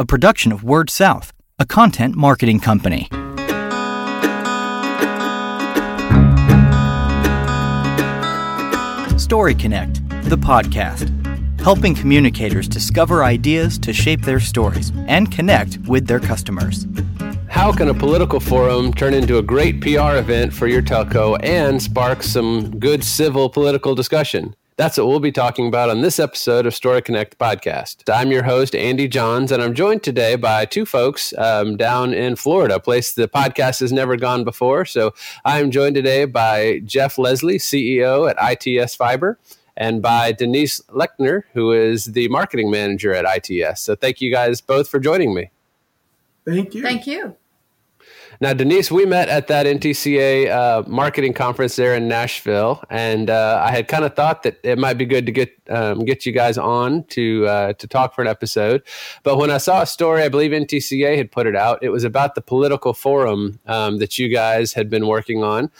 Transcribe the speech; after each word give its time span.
a 0.00 0.06
production 0.06 0.50
of 0.50 0.64
Word 0.64 0.88
South, 0.88 1.30
a 1.58 1.66
content 1.66 2.16
marketing 2.16 2.58
company. 2.58 3.02
Story 9.18 9.54
Connect, 9.54 10.08
the 10.30 10.38
podcast, 10.38 11.10
helping 11.60 11.94
communicators 11.94 12.66
discover 12.66 13.24
ideas 13.24 13.76
to 13.80 13.92
shape 13.92 14.22
their 14.22 14.40
stories 14.40 14.90
and 15.06 15.30
connect 15.30 15.76
with 15.86 16.06
their 16.06 16.18
customers. 16.18 16.86
How 17.48 17.70
can 17.70 17.90
a 17.90 17.94
political 17.94 18.40
forum 18.40 18.94
turn 18.94 19.12
into 19.12 19.36
a 19.36 19.42
great 19.42 19.82
PR 19.82 20.16
event 20.16 20.54
for 20.54 20.66
your 20.66 20.80
telco 20.80 21.38
and 21.42 21.82
spark 21.82 22.22
some 22.22 22.78
good 22.78 23.04
civil 23.04 23.50
political 23.50 23.94
discussion? 23.94 24.56
That's 24.80 24.96
what 24.96 25.08
we'll 25.08 25.20
be 25.20 25.30
talking 25.30 25.68
about 25.68 25.90
on 25.90 26.00
this 26.00 26.18
episode 26.18 26.64
of 26.64 26.74
Story 26.74 27.02
Connect 27.02 27.36
podcast. 27.38 28.10
I'm 28.10 28.32
your 28.32 28.44
host, 28.44 28.74
Andy 28.74 29.08
Johns, 29.08 29.52
and 29.52 29.62
I'm 29.62 29.74
joined 29.74 30.02
today 30.02 30.36
by 30.36 30.64
two 30.64 30.86
folks 30.86 31.34
um, 31.36 31.76
down 31.76 32.14
in 32.14 32.34
Florida, 32.34 32.76
a 32.76 32.80
place 32.80 33.12
the 33.12 33.28
podcast 33.28 33.80
has 33.80 33.92
never 33.92 34.16
gone 34.16 34.42
before. 34.42 34.86
So 34.86 35.12
I'm 35.44 35.70
joined 35.70 35.96
today 35.96 36.24
by 36.24 36.80
Jeff 36.86 37.18
Leslie, 37.18 37.58
CEO 37.58 38.30
at 38.30 38.38
ITS 38.40 38.94
Fiber, 38.94 39.38
and 39.76 40.00
by 40.00 40.32
Denise 40.32 40.80
Lechner, 40.88 41.42
who 41.52 41.72
is 41.72 42.06
the 42.06 42.28
marketing 42.28 42.70
manager 42.70 43.12
at 43.12 43.26
ITS. 43.26 43.82
So 43.82 43.94
thank 43.94 44.22
you 44.22 44.32
guys 44.32 44.62
both 44.62 44.88
for 44.88 44.98
joining 44.98 45.34
me. 45.34 45.50
Thank 46.46 46.74
you. 46.74 46.80
Thank 46.80 47.06
you. 47.06 47.36
Now, 48.40 48.52
Denise, 48.54 48.90
we 48.90 49.04
met 49.04 49.28
at 49.28 49.48
that 49.48 49.66
NTCA 49.66 50.50
uh, 50.50 50.82
marketing 50.88 51.34
conference 51.34 51.76
there 51.76 51.94
in 51.94 52.08
Nashville, 52.08 52.82
and 52.88 53.28
uh, 53.28 53.62
I 53.64 53.70
had 53.70 53.88
kind 53.88 54.04
of 54.04 54.14
thought 54.14 54.42
that 54.44 54.58
it 54.62 54.78
might 54.78 54.94
be 54.94 55.04
good 55.04 55.26
to 55.26 55.32
get 55.32 55.54
um, 55.68 56.04
get 56.04 56.24
you 56.24 56.32
guys 56.32 56.56
on 56.56 57.04
to 57.04 57.46
uh, 57.46 57.72
to 57.74 57.86
talk 57.86 58.14
for 58.14 58.22
an 58.22 58.28
episode. 58.28 58.82
But 59.22 59.36
when 59.36 59.50
I 59.50 59.58
saw 59.58 59.82
a 59.82 59.86
story, 59.86 60.22
I 60.22 60.28
believe 60.28 60.52
NTCA 60.52 61.16
had 61.16 61.30
put 61.30 61.46
it 61.46 61.56
out. 61.56 61.82
It 61.82 61.90
was 61.90 62.04
about 62.04 62.34
the 62.34 62.40
political 62.40 62.94
forum 62.94 63.60
um, 63.66 63.98
that 63.98 64.18
you 64.18 64.28
guys 64.28 64.72
had 64.72 64.88
been 64.88 65.06
working 65.06 65.44
on. 65.44 65.70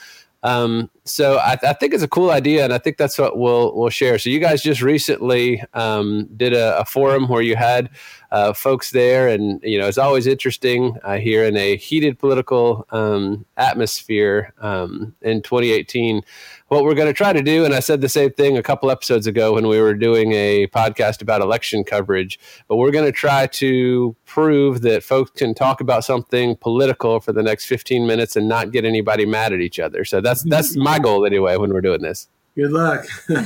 Um, 0.43 0.89
so 1.05 1.37
I, 1.37 1.57
I, 1.63 1.73
think 1.73 1.93
it's 1.93 2.03
a 2.03 2.07
cool 2.07 2.29
idea, 2.29 2.63
and 2.63 2.71
I 2.71 2.77
think 2.77 2.97
that's 2.97 3.17
what 3.17 3.37
we'll 3.37 3.75
we'll 3.75 3.89
share. 3.89 4.19
So 4.19 4.29
you 4.29 4.39
guys 4.39 4.61
just 4.61 4.81
recently 4.81 5.63
um, 5.73 6.29
did 6.37 6.53
a, 6.53 6.79
a, 6.79 6.85
forum 6.85 7.27
where 7.27 7.41
you 7.41 7.55
had 7.55 7.89
uh, 8.31 8.53
folks 8.53 8.91
there, 8.91 9.27
and 9.27 9.59
you 9.63 9.79
know 9.79 9.87
it's 9.87 9.97
always 9.97 10.27
interesting 10.27 10.97
uh, 11.03 11.17
here 11.17 11.43
in 11.43 11.57
a 11.57 11.75
heated 11.75 12.19
political 12.19 12.85
um, 12.91 13.45
atmosphere 13.57 14.53
um, 14.59 15.15
in 15.21 15.41
2018 15.41 16.23
what 16.71 16.85
we're 16.85 16.95
going 16.95 17.07
to 17.07 17.13
try 17.13 17.33
to 17.33 17.41
do, 17.41 17.65
and 17.65 17.73
I 17.73 17.81
said 17.81 17.99
the 17.99 18.07
same 18.07 18.31
thing 18.31 18.57
a 18.57 18.63
couple 18.63 18.89
episodes 18.89 19.27
ago 19.27 19.55
when 19.55 19.67
we 19.67 19.81
were 19.81 19.93
doing 19.93 20.31
a 20.31 20.67
podcast 20.67 21.21
about 21.21 21.41
election 21.41 21.83
coverage, 21.83 22.39
but 22.69 22.77
we're 22.77 22.91
going 22.91 23.03
to 23.03 23.11
try 23.11 23.45
to 23.47 24.15
prove 24.25 24.79
that 24.83 25.03
folks 25.03 25.31
can 25.31 25.53
talk 25.53 25.81
about 25.81 26.05
something 26.05 26.55
political 26.55 27.19
for 27.19 27.33
the 27.33 27.43
next 27.43 27.65
15 27.65 28.07
minutes 28.07 28.37
and 28.37 28.47
not 28.47 28.71
get 28.71 28.85
anybody 28.85 29.25
mad 29.25 29.51
at 29.51 29.59
each 29.59 29.79
other. 29.79 30.05
So 30.05 30.21
that's 30.21 30.43
that's 30.43 30.77
my 30.77 30.90
goal 30.99 31.25
anyway 31.25 31.57
when 31.57 31.73
we're 31.73 31.81
doing 31.81 32.01
this. 32.01 32.27
Good 32.55 32.71
luck. 32.71 33.05
All 33.29 33.37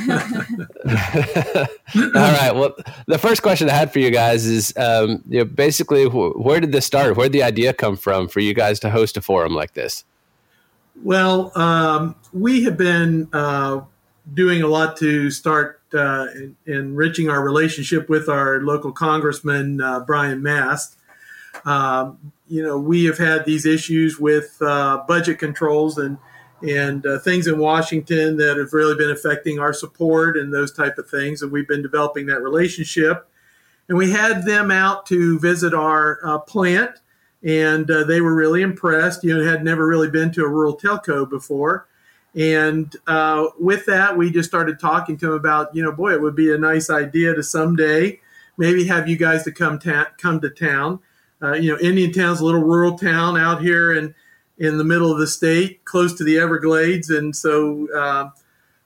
right. 1.96 2.52
Well, 2.54 2.76
the 3.08 3.18
first 3.20 3.44
question 3.44 3.70
I 3.70 3.74
had 3.74 3.94
for 3.94 4.00
you 4.00 4.10
guys 4.10 4.46
is, 4.46 4.74
um, 4.78 5.24
you 5.30 5.40
know, 5.40 5.46
basically, 5.46 6.06
wh- 6.06 6.36
where 6.40 6.60
did 6.60 6.72
this 6.72 6.86
start? 6.86 7.16
Where 7.16 7.28
did 7.28 7.34
the 7.34 7.44
idea 7.44 7.74
come 7.74 7.96
from 7.98 8.28
for 8.28 8.40
you 8.40 8.54
guys 8.54 8.80
to 8.82 8.90
host 8.90 9.16
a 9.18 9.22
forum 9.22 9.54
like 9.54 9.74
this? 9.74 10.04
Well, 11.04 11.52
um, 11.58 12.16
we 12.34 12.64
have 12.64 12.78
been 12.78 13.28
uh, 13.32 13.82
doing 14.34 14.64
a 14.64 14.68
lot 14.68 14.98
to 14.98 15.30
start 15.30 15.82
uh, 15.94 16.28
enriching 16.66 17.30
our 17.30 17.44
relationship 17.44 18.10
with 18.10 18.28
our 18.28 18.62
local 18.62 18.92
congressman, 18.92 19.82
uh, 19.82 20.00
Brian 20.00 20.42
Mast. 20.42 20.98
Um, 21.64 22.32
you 22.48 22.64
know, 22.64 22.78
we 22.78 23.06
have 23.06 23.18
had 23.18 23.46
these 23.46 23.66
issues 23.66 24.20
with 24.20 24.58
uh, 24.62 25.04
budget 25.08 25.40
controls 25.40 25.98
and 25.98 26.18
and 26.62 27.06
uh, 27.06 27.20
things 27.20 27.48
in 27.48 27.58
Washington 27.58 28.38
that 28.38 28.58
have 28.58 28.74
really 28.74 28.96
been 28.96 29.12
affecting 29.12 29.60
our 29.60 29.74
support 29.74 30.38
and 30.38 30.54
those 30.54 30.72
type 30.72 30.98
of 30.98 31.10
things. 31.10 31.42
And 31.42 31.52
we've 31.52 31.68
been 31.68 31.82
developing 31.82 32.26
that 32.28 32.42
relationship. 32.42 33.28
And 33.88 33.98
we 33.98 34.12
had 34.12 34.46
them 34.46 34.72
out 34.72 35.06
to 35.08 35.38
visit 35.40 35.74
our 35.74 36.20
uh, 36.26 36.40
plant 36.40 37.00
and 37.44 37.90
uh, 37.92 38.04
they 38.04 38.22
were 38.22 38.34
really 38.34 38.64
impressed. 38.64 39.24
You 39.24 39.38
know, 39.38 39.44
had 39.44 39.64
never 39.64 39.86
really 39.86 40.10
been 40.10 40.32
to 40.32 40.44
a 40.44 40.50
rural 40.50 40.76
telco 40.76 41.30
before, 41.30 41.88
and 42.34 42.92
uh, 43.06 43.50
with 43.60 43.86
that, 43.86 44.18
we 44.18 44.32
just 44.32 44.50
started 44.50 44.80
talking 44.80 45.16
to 45.18 45.28
them 45.28 45.36
about, 45.36 45.76
you 45.76 45.84
know, 45.84 45.92
boy, 45.92 46.14
it 46.14 46.22
would 46.22 46.36
be 46.36 46.52
a 46.52 46.58
nice 46.58 46.90
idea 46.90 47.36
to 47.36 47.44
someday 47.44 48.20
maybe 48.58 48.86
have 48.86 49.08
you 49.08 49.18
guys 49.18 49.44
to 49.44 49.52
come 49.52 49.80
ta- 49.80 50.12
come 50.18 50.40
to 50.42 50.50
town. 50.50 51.00
Uh, 51.42 51.54
you 51.54 51.72
know, 51.72 51.78
Indiantown's 51.80 52.40
a 52.40 52.46
little 52.46 52.62
rural 52.62 52.98
town 52.98 53.38
out 53.38 53.62
here 53.62 53.94
in 53.94 54.16
in 54.58 54.78
the 54.78 54.84
middle 54.84 55.12
of 55.12 55.20
the 55.20 55.28
state, 55.28 55.84
close 55.86 56.14
to 56.16 56.24
the 56.24 56.40
Everglades, 56.40 57.10
and 57.10 57.36
so 57.36 57.88
uh, 57.94 58.30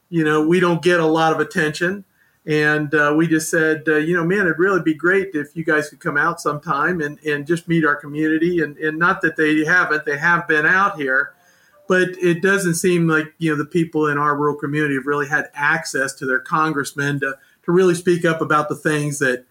you 0.09 0.23
know 0.23 0.45
we 0.45 0.59
don't 0.59 0.81
get 0.81 0.99
a 0.99 1.05
lot 1.05 1.33
of 1.33 1.39
attention. 1.39 2.03
And 2.45 2.95
uh, 2.95 3.13
we 3.15 3.27
just 3.27 3.51
said, 3.51 3.83
uh, 3.87 3.97
you 3.97 4.15
know, 4.15 4.23
man, 4.23 4.39
it'd 4.39 4.57
really 4.57 4.81
be 4.81 4.95
great 4.95 5.35
if 5.35 5.55
you 5.55 5.63
guys 5.63 5.89
could 5.89 5.99
come 5.99 6.17
out 6.17 6.41
sometime 6.41 6.99
and, 6.99 7.19
and 7.23 7.45
just 7.45 7.67
meet 7.67 7.85
our 7.85 7.95
community. 7.95 8.61
And, 8.61 8.75
and 8.77 8.97
not 8.97 9.21
that 9.21 9.35
they 9.35 9.63
haven't, 9.65 10.05
they 10.05 10.17
have 10.17 10.47
been 10.47 10.65
out 10.65 10.97
here, 10.97 11.33
but 11.87 12.09
it 12.17 12.41
doesn't 12.41 12.75
seem 12.75 13.07
like, 13.07 13.33
you 13.37 13.51
know, 13.51 13.57
the 13.57 13.65
people 13.65 14.07
in 14.07 14.17
our 14.17 14.35
rural 14.35 14.55
community 14.55 14.95
have 14.95 15.05
really 15.05 15.27
had 15.27 15.51
access 15.53 16.13
to 16.13 16.25
their 16.25 16.39
congressmen 16.39 17.19
to, 17.19 17.37
to 17.63 17.71
really 17.71 17.93
speak 17.93 18.25
up 18.25 18.41
about 18.41 18.67
the 18.67 18.75
things 18.75 19.19
that, 19.19 19.45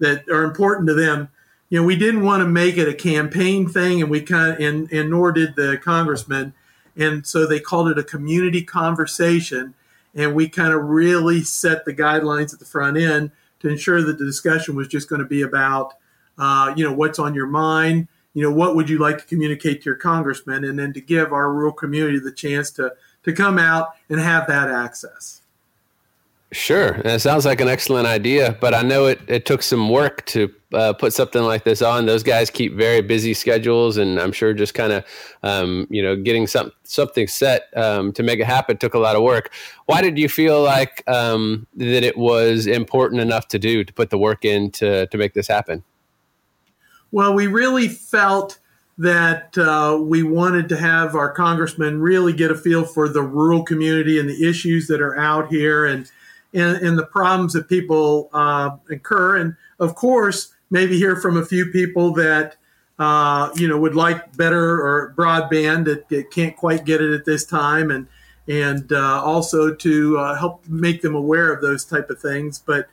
that 0.00 0.28
are 0.28 0.42
important 0.42 0.88
to 0.88 0.94
them. 0.94 1.28
You 1.70 1.80
know, 1.80 1.86
we 1.86 1.96
didn't 1.96 2.22
want 2.22 2.42
to 2.42 2.46
make 2.46 2.76
it 2.76 2.88
a 2.88 2.94
campaign 2.94 3.68
thing 3.68 4.02
and 4.02 4.10
we 4.10 4.20
kind 4.20 4.52
of, 4.52 4.60
and, 4.60 4.92
and 4.92 5.08
nor 5.08 5.32
did 5.32 5.56
the 5.56 5.78
congressman. 5.82 6.52
And 6.96 7.26
so 7.26 7.46
they 7.46 7.60
called 7.60 7.88
it 7.88 7.98
a 7.98 8.04
community 8.04 8.62
conversation 8.62 9.74
and 10.14 10.34
we 10.34 10.48
kind 10.48 10.72
of 10.72 10.82
really 10.84 11.42
set 11.42 11.84
the 11.84 11.94
guidelines 11.94 12.52
at 12.52 12.58
the 12.58 12.64
front 12.64 12.96
end 12.96 13.30
to 13.60 13.68
ensure 13.68 14.02
that 14.02 14.18
the 14.18 14.24
discussion 14.24 14.74
was 14.74 14.88
just 14.88 15.08
going 15.08 15.20
to 15.20 15.28
be 15.28 15.42
about, 15.42 15.94
uh, 16.38 16.72
you 16.76 16.84
know, 16.84 16.92
what's 16.92 17.18
on 17.18 17.34
your 17.34 17.46
mind, 17.46 18.08
you 18.34 18.42
know, 18.42 18.50
what 18.50 18.74
would 18.74 18.88
you 18.88 18.98
like 18.98 19.18
to 19.18 19.24
communicate 19.24 19.82
to 19.82 19.86
your 19.86 19.96
congressman, 19.96 20.64
and 20.64 20.78
then 20.78 20.92
to 20.92 21.00
give 21.00 21.32
our 21.32 21.52
rural 21.52 21.72
community 21.72 22.18
the 22.18 22.32
chance 22.32 22.70
to 22.72 22.92
to 23.22 23.32
come 23.32 23.58
out 23.58 23.90
and 24.08 24.18
have 24.18 24.46
that 24.46 24.70
access. 24.70 25.39
Sure, 26.52 27.00
it 27.04 27.20
sounds 27.20 27.46
like 27.46 27.60
an 27.60 27.68
excellent 27.68 28.08
idea, 28.08 28.56
but 28.60 28.74
I 28.74 28.82
know 28.82 29.06
it, 29.06 29.20
it 29.28 29.46
took 29.46 29.62
some 29.62 29.88
work 29.88 30.26
to 30.26 30.52
uh, 30.72 30.92
put 30.92 31.12
something 31.12 31.42
like 31.42 31.62
this 31.62 31.80
on. 31.80 32.06
Those 32.06 32.24
guys 32.24 32.50
keep 32.50 32.74
very 32.74 33.00
busy 33.02 33.34
schedules, 33.34 33.96
and 33.96 34.18
I'm 34.18 34.32
sure 34.32 34.52
just 34.52 34.74
kind 34.74 34.92
of, 34.92 35.04
um, 35.44 35.86
you 35.90 36.02
know, 36.02 36.16
getting 36.16 36.48
some 36.48 36.72
something 36.82 37.28
set 37.28 37.68
um, 37.76 38.12
to 38.14 38.24
make 38.24 38.40
it 38.40 38.46
happen 38.46 38.78
took 38.78 38.94
a 38.94 38.98
lot 38.98 39.14
of 39.14 39.22
work. 39.22 39.52
Why 39.86 40.02
did 40.02 40.18
you 40.18 40.28
feel 40.28 40.60
like 40.60 41.04
um, 41.06 41.68
that 41.76 42.02
it 42.02 42.18
was 42.18 42.66
important 42.66 43.20
enough 43.20 43.46
to 43.48 43.58
do 43.60 43.84
to 43.84 43.92
put 43.92 44.10
the 44.10 44.18
work 44.18 44.44
in 44.44 44.72
to 44.72 45.06
to 45.06 45.18
make 45.18 45.34
this 45.34 45.46
happen? 45.46 45.84
Well, 47.12 47.32
we 47.32 47.46
really 47.46 47.86
felt 47.86 48.58
that 48.98 49.56
uh, 49.56 49.98
we 50.00 50.24
wanted 50.24 50.68
to 50.68 50.76
have 50.76 51.14
our 51.14 51.30
congressman 51.30 52.00
really 52.00 52.32
get 52.32 52.50
a 52.50 52.56
feel 52.56 52.84
for 52.84 53.08
the 53.08 53.22
rural 53.22 53.62
community 53.62 54.18
and 54.18 54.28
the 54.28 54.48
issues 54.48 54.88
that 54.88 55.00
are 55.00 55.16
out 55.16 55.48
here 55.48 55.86
and 55.86 56.10
and, 56.52 56.76
and 56.78 56.98
the 56.98 57.06
problems 57.06 57.52
that 57.52 57.68
people 57.68 58.30
uh, 58.32 58.70
incur. 58.88 59.36
And 59.36 59.56
of 59.78 59.94
course, 59.94 60.52
maybe 60.70 60.96
hear 60.96 61.16
from 61.16 61.36
a 61.36 61.44
few 61.44 61.66
people 61.66 62.12
that 62.14 62.56
uh, 62.98 63.50
you 63.56 63.66
know 63.66 63.78
would 63.78 63.94
like 63.94 64.36
better 64.36 64.80
or 64.80 65.14
broadband 65.16 65.86
that, 65.86 66.08
that, 66.10 66.30
can't 66.30 66.56
quite 66.56 66.84
get 66.84 67.00
it 67.00 67.12
at 67.12 67.24
this 67.24 67.44
time, 67.44 67.90
and 67.90 68.06
and 68.46 68.92
uh, 68.92 69.22
also 69.22 69.74
to 69.74 70.18
uh, 70.18 70.38
help 70.38 70.66
make 70.68 71.00
them 71.00 71.14
aware 71.14 71.52
of 71.52 71.62
those 71.62 71.84
type 71.84 72.10
of 72.10 72.20
things. 72.20 72.58
But 72.58 72.88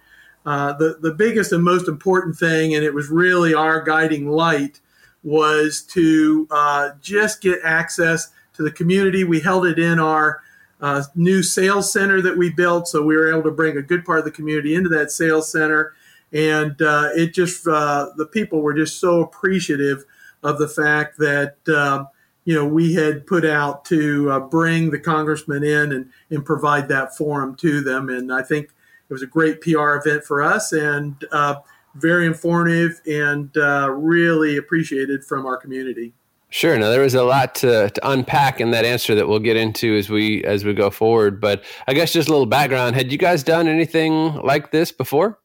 uh, 0.46 0.74
the 0.74 0.98
the 1.02 1.14
biggest 1.14 1.52
and 1.52 1.64
most 1.64 1.90
important 1.90 2.38
thing, 2.38 2.74
and 2.74 2.86
it 2.86 2.94
was 2.94 3.10
really 3.10 3.54
our 3.54 3.82
guiding 3.82 4.30
light, 4.30 4.80
was 5.24 5.82
to 5.90 6.48
uh, 6.52 6.92
just 7.02 7.42
get 7.42 7.60
access 7.66 8.32
to 8.54 8.64
the 8.64 8.72
community. 8.72 9.26
We 9.26 9.42
held 9.42 9.66
it 9.66 9.78
in 9.78 10.00
our 10.00 10.42
uh, 10.82 11.04
new 11.16 11.42
sales 11.42 11.92
center 11.92 12.22
that 12.22 12.38
we 12.38 12.50
built. 12.50 12.88
So 12.88 13.02
we 13.02 13.16
were 13.16 13.32
able 13.32 13.44
to 13.44 13.52
bring 13.52 13.78
a 13.78 13.82
good 13.82 14.06
part 14.06 14.20
of 14.20 14.26
the 14.26 14.32
community 14.32 14.76
into 14.76 14.90
that 14.90 15.12
sales 15.12 15.52
center. 15.52 15.94
And 16.32 16.80
uh, 16.82 17.10
it 17.16 17.34
just, 17.34 17.68
uh, 17.68 18.10
the 18.16 18.26
people 18.26 18.62
were 18.62 18.74
just 18.74 19.00
so 19.00 19.22
appreciative 19.22 20.06
of 20.44 20.60
the 20.60 20.68
fact 20.68 21.18
that, 21.18 21.56
um, 21.70 22.10
you 22.46 22.54
know, 22.54 22.66
we 22.66 22.94
had 22.94 23.26
put 23.26 23.44
out 23.44 23.86
to 23.86 24.30
uh, 24.32 24.40
bring 24.40 24.92
the 24.92 25.00
congressman 25.00 25.64
in 25.64 25.92
and, 25.92 26.10
and 26.30 26.46
provide 26.46 26.88
that 26.90 27.16
forum 27.18 27.56
to 27.56 27.82
them. 27.82 28.10
And 28.10 28.32
I 28.32 28.44
think 28.44 28.70
it 29.10 29.14
was 29.14 29.24
a 29.24 29.28
great 29.28 29.62
PR 29.62 29.96
event 29.96 30.24
for 30.26 30.42
us 30.42 30.74
and 30.74 31.16
uh, 31.32 31.56
very 31.96 32.26
informative 32.26 33.02
and 33.06 33.50
really 33.56 34.58
appreciated 34.58 35.26
from 35.26 35.46
our 35.46 35.58
community. 35.58 36.14
Sure. 36.50 36.78
Now 36.78 36.90
there 36.90 37.02
was 37.02 37.14
a 37.14 37.24
lot 37.24 37.56
to, 37.56 37.90
to 37.90 38.10
unpack 38.10 38.62
in 38.62 38.72
that 38.72 38.86
answer 38.86 39.16
that 39.16 39.28
we'll 39.28 39.40
get 39.40 39.58
into 39.58 39.98
as 39.98 40.10
we 40.10 40.44
as 40.46 40.64
we 40.64 40.74
go 40.74 40.90
forward. 40.90 41.42
But 41.42 41.64
I 41.88 41.94
guess 41.94 42.14
just 42.14 42.30
a 42.30 42.32
little 42.32 42.46
background. 42.46 42.96
Had 42.96 43.12
you 43.12 43.18
guys 43.18 43.44
done 43.44 43.68
anything 43.68 44.36
like 44.36 44.72
this 44.72 44.92
before? 44.92 45.40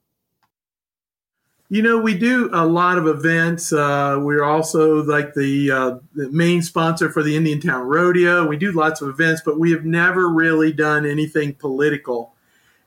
You 1.73 1.81
know, 1.81 1.99
we 1.99 2.17
do 2.19 2.51
a 2.53 2.67
lot 2.67 2.99
of 2.99 3.07
events. 3.07 3.73
Uh, 3.73 4.19
we're 4.21 4.45
also 4.45 5.03
like 5.05 5.33
the, 5.33 5.71
uh, 5.71 5.99
the, 6.15 6.29
main 6.31 6.61
sponsor 6.61 7.11
for 7.11 7.23
the 7.23 7.35
Indiantown 7.35 7.87
Rodeo. 7.87 8.47
We 8.47 8.59
do 8.59 8.73
lots 8.73 9.01
of 9.01 9.09
events, 9.09 9.41
but 9.43 9.59
we 9.59 9.71
have 9.71 9.83
never 9.83 10.29
really 10.29 10.71
done 10.71 11.07
anything 11.07 11.55
political. 11.55 12.35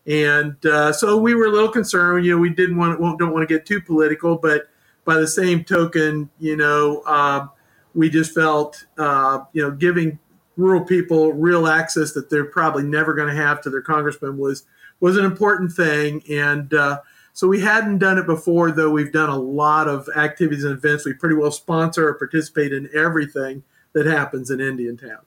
And 0.05 0.63
uh, 0.67 0.93
so 0.93 1.17
we 1.17 1.33
were 1.33 1.45
a 1.45 1.49
little 1.49 1.71
concerned. 1.71 2.27
You 2.27 2.35
know, 2.35 2.37
we 2.37 2.51
didn't 2.51 2.77
want 2.77 2.99
don't 3.17 3.33
want 3.33 3.49
to 3.49 3.51
get 3.51 3.65
too 3.65 3.81
political, 3.81 4.37
but 4.37 4.69
by 5.03 5.15
the 5.15 5.27
same 5.27 5.63
token, 5.63 6.29
you 6.39 6.55
know, 6.55 7.01
uh, 7.07 7.47
we 7.95 8.09
just 8.09 8.33
felt 8.33 8.85
uh, 8.97 9.39
you 9.53 9.61
know 9.61 9.71
giving 9.71 10.19
rural 10.57 10.85
people 10.85 11.33
real 11.33 11.67
access 11.67 12.13
that 12.13 12.29
they're 12.29 12.45
probably 12.45 12.83
never 12.83 13.13
going 13.13 13.27
to 13.27 13.41
have 13.41 13.61
to 13.61 13.69
their 13.69 13.81
congressman 13.81 14.37
was 14.37 14.63
was 14.99 15.17
an 15.17 15.25
important 15.25 15.71
thing 15.71 16.21
and 16.29 16.73
uh, 16.73 16.99
so 17.35 17.49
we 17.49 17.59
hadn't 17.59 17.97
done 17.97 18.17
it 18.17 18.25
before, 18.25 18.71
though 18.71 18.89
we've 18.89 19.11
done 19.11 19.29
a 19.29 19.37
lot 19.37 19.89
of 19.89 20.07
activities 20.15 20.63
and 20.63 20.71
events. 20.71 21.03
We 21.03 21.11
pretty 21.11 21.35
well 21.35 21.51
sponsor 21.51 22.07
or 22.07 22.13
participate 22.13 22.71
in 22.71 22.89
everything 22.95 23.61
that 23.91 24.05
happens 24.05 24.51
in 24.51 24.61
Indiantown. 24.61 25.19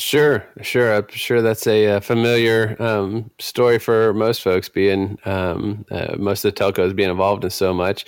Sure, 0.00 0.42
sure. 0.62 0.94
I'm 0.94 1.08
sure 1.08 1.42
that's 1.42 1.66
a, 1.66 1.84
a 1.84 1.96
uh, 1.96 2.00
familiar 2.00 2.74
um, 2.80 3.30
story 3.38 3.78
for 3.78 4.14
most 4.14 4.40
folks, 4.42 4.66
being 4.66 5.18
um, 5.26 5.84
uh, 5.90 6.16
most 6.16 6.42
of 6.42 6.54
the 6.54 6.58
telcos 6.58 6.96
being 6.96 7.10
involved 7.10 7.44
in 7.44 7.50
so 7.50 7.74
much. 7.74 8.06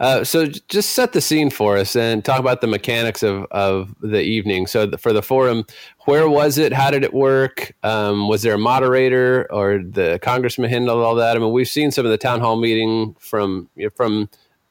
Uh, 0.00 0.22
so, 0.22 0.46
just 0.46 0.90
set 0.90 1.14
the 1.14 1.20
scene 1.22 1.48
for 1.48 1.78
us 1.78 1.96
and 1.96 2.26
talk 2.26 2.40
about 2.40 2.60
the 2.60 2.66
mechanics 2.66 3.22
of, 3.22 3.46
of 3.52 3.94
the 4.02 4.20
evening. 4.20 4.66
So, 4.66 4.84
the, 4.84 4.98
for 4.98 5.14
the 5.14 5.22
forum, 5.22 5.64
where 6.00 6.28
was 6.28 6.58
it? 6.58 6.74
How 6.74 6.90
did 6.90 7.04
it 7.04 7.14
work? 7.14 7.74
Um, 7.82 8.28
was 8.28 8.42
there 8.42 8.54
a 8.54 8.58
moderator 8.58 9.50
or 9.50 9.78
the 9.82 10.18
congressman 10.22 10.68
handled 10.68 11.02
all 11.02 11.14
that? 11.14 11.36
I 11.36 11.40
mean, 11.40 11.52
we've 11.52 11.68
seen 11.68 11.90
some 11.90 12.04
of 12.04 12.10
the 12.10 12.18
town 12.18 12.40
hall 12.40 12.56
meeting 12.56 13.16
from 13.18 13.70
from 13.96 14.28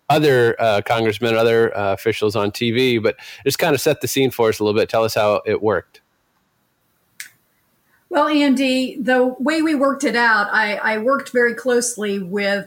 other 0.08 0.56
uh, 0.62 0.82
congressmen, 0.86 1.36
other 1.36 1.76
uh, 1.76 1.94
officials 1.94 2.36
on 2.36 2.52
TV, 2.52 3.02
but 3.02 3.16
just 3.44 3.58
kind 3.58 3.74
of 3.74 3.82
set 3.82 4.02
the 4.02 4.08
scene 4.08 4.30
for 4.30 4.50
us 4.50 4.60
a 4.60 4.64
little 4.64 4.80
bit. 4.80 4.88
Tell 4.88 5.04
us 5.04 5.16
how 5.16 5.42
it 5.48 5.64
worked. 5.64 6.02
Well, 8.10 8.28
Andy, 8.28 8.98
the 9.00 9.36
way 9.40 9.62
we 9.62 9.76
worked 9.76 10.04
it 10.04 10.16
out, 10.16 10.50
I, 10.52 10.78
I 10.78 10.98
worked 10.98 11.30
very 11.30 11.54
closely 11.54 12.18
with 12.18 12.66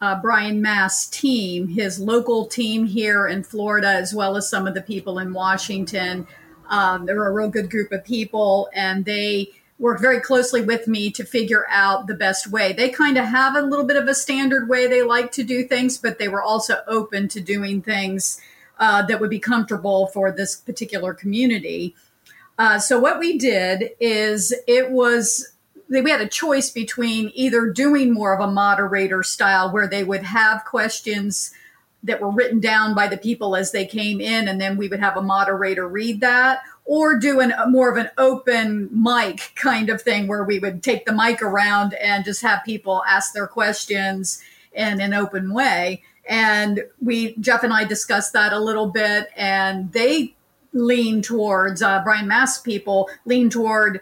uh, 0.00 0.20
Brian 0.20 0.62
Mast's 0.62 1.08
team, 1.08 1.66
his 1.66 1.98
local 1.98 2.46
team 2.46 2.86
here 2.86 3.26
in 3.26 3.42
Florida, 3.42 3.88
as 3.88 4.14
well 4.14 4.36
as 4.36 4.48
some 4.48 4.68
of 4.68 4.74
the 4.74 4.82
people 4.82 5.18
in 5.18 5.32
Washington. 5.32 6.28
Um, 6.68 7.06
they're 7.06 7.26
a 7.26 7.32
real 7.32 7.48
good 7.48 7.70
group 7.70 7.90
of 7.90 8.04
people, 8.04 8.68
and 8.72 9.04
they 9.04 9.50
worked 9.80 10.00
very 10.00 10.20
closely 10.20 10.62
with 10.62 10.86
me 10.86 11.10
to 11.10 11.24
figure 11.24 11.66
out 11.68 12.06
the 12.06 12.14
best 12.14 12.46
way. 12.46 12.72
They 12.72 12.90
kind 12.90 13.18
of 13.18 13.24
have 13.24 13.56
a 13.56 13.62
little 13.62 13.84
bit 13.84 13.96
of 13.96 14.06
a 14.06 14.14
standard 14.14 14.68
way 14.68 14.86
they 14.86 15.02
like 15.02 15.32
to 15.32 15.42
do 15.42 15.64
things, 15.64 15.98
but 15.98 16.20
they 16.20 16.28
were 16.28 16.42
also 16.42 16.82
open 16.86 17.26
to 17.28 17.40
doing 17.40 17.82
things 17.82 18.40
uh, 18.78 19.02
that 19.06 19.20
would 19.20 19.30
be 19.30 19.40
comfortable 19.40 20.06
for 20.08 20.30
this 20.30 20.54
particular 20.54 21.14
community. 21.14 21.96
Uh, 22.58 22.78
so 22.78 23.00
what 23.00 23.18
we 23.18 23.36
did 23.36 23.90
is 24.00 24.54
it 24.66 24.90
was 24.90 25.54
we 25.88 26.10
had 26.10 26.20
a 26.20 26.28
choice 26.28 26.70
between 26.70 27.30
either 27.34 27.70
doing 27.70 28.12
more 28.12 28.34
of 28.34 28.40
a 28.40 28.50
moderator 28.50 29.22
style 29.22 29.70
where 29.70 29.86
they 29.86 30.02
would 30.02 30.24
have 30.24 30.64
questions 30.64 31.52
that 32.02 32.20
were 32.20 32.30
written 32.30 32.60
down 32.60 32.94
by 32.94 33.06
the 33.06 33.16
people 33.16 33.56
as 33.56 33.72
they 33.72 33.86
came 33.86 34.20
in 34.20 34.46
and 34.48 34.60
then 34.60 34.76
we 34.76 34.88
would 34.88 35.00
have 35.00 35.16
a 35.16 35.22
moderator 35.22 35.88
read 35.88 36.20
that 36.20 36.62
or 36.84 37.18
doing 37.18 37.50
more 37.68 37.90
of 37.90 37.96
an 37.96 38.10
open 38.18 38.88
mic 38.92 39.52
kind 39.56 39.88
of 39.88 40.02
thing 40.02 40.26
where 40.26 40.44
we 40.44 40.58
would 40.58 40.82
take 40.82 41.06
the 41.06 41.12
mic 41.12 41.40
around 41.42 41.94
and 41.94 42.24
just 42.24 42.42
have 42.42 42.62
people 42.64 43.02
ask 43.08 43.32
their 43.32 43.46
questions 43.46 44.42
in 44.72 45.00
an 45.00 45.14
open 45.14 45.52
way. 45.52 46.02
And 46.28 46.84
we 47.02 47.36
jeff 47.36 47.62
and 47.62 47.72
i 47.72 47.84
discussed 47.84 48.32
that 48.32 48.52
a 48.52 48.58
little 48.58 48.86
bit 48.86 49.28
and 49.36 49.92
they 49.92 50.34
lean 50.74 51.22
towards 51.22 51.80
uh, 51.80 52.02
Brian 52.04 52.28
Mast 52.28 52.64
people 52.64 53.08
lean 53.24 53.48
toward 53.48 54.00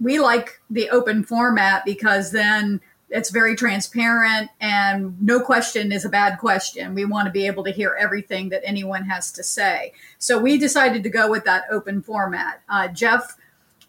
we 0.00 0.18
like 0.18 0.60
the 0.70 0.88
open 0.90 1.24
format 1.24 1.84
because 1.84 2.30
then 2.30 2.80
it's 3.08 3.30
very 3.30 3.54
transparent 3.54 4.50
and 4.60 5.20
no 5.22 5.40
question 5.40 5.92
is 5.92 6.04
a 6.04 6.08
bad 6.08 6.38
question. 6.38 6.94
We 6.94 7.04
want 7.04 7.26
to 7.26 7.32
be 7.32 7.46
able 7.46 7.64
to 7.64 7.70
hear 7.70 7.96
everything 7.98 8.48
that 8.48 8.62
anyone 8.64 9.04
has 9.04 9.30
to 9.32 9.42
say. 9.42 9.92
So 10.18 10.38
we 10.38 10.58
decided 10.58 11.02
to 11.04 11.10
go 11.10 11.30
with 11.30 11.44
that 11.44 11.64
open 11.70 12.02
format. 12.02 12.62
Uh, 12.68 12.88
Jeff 12.88 13.36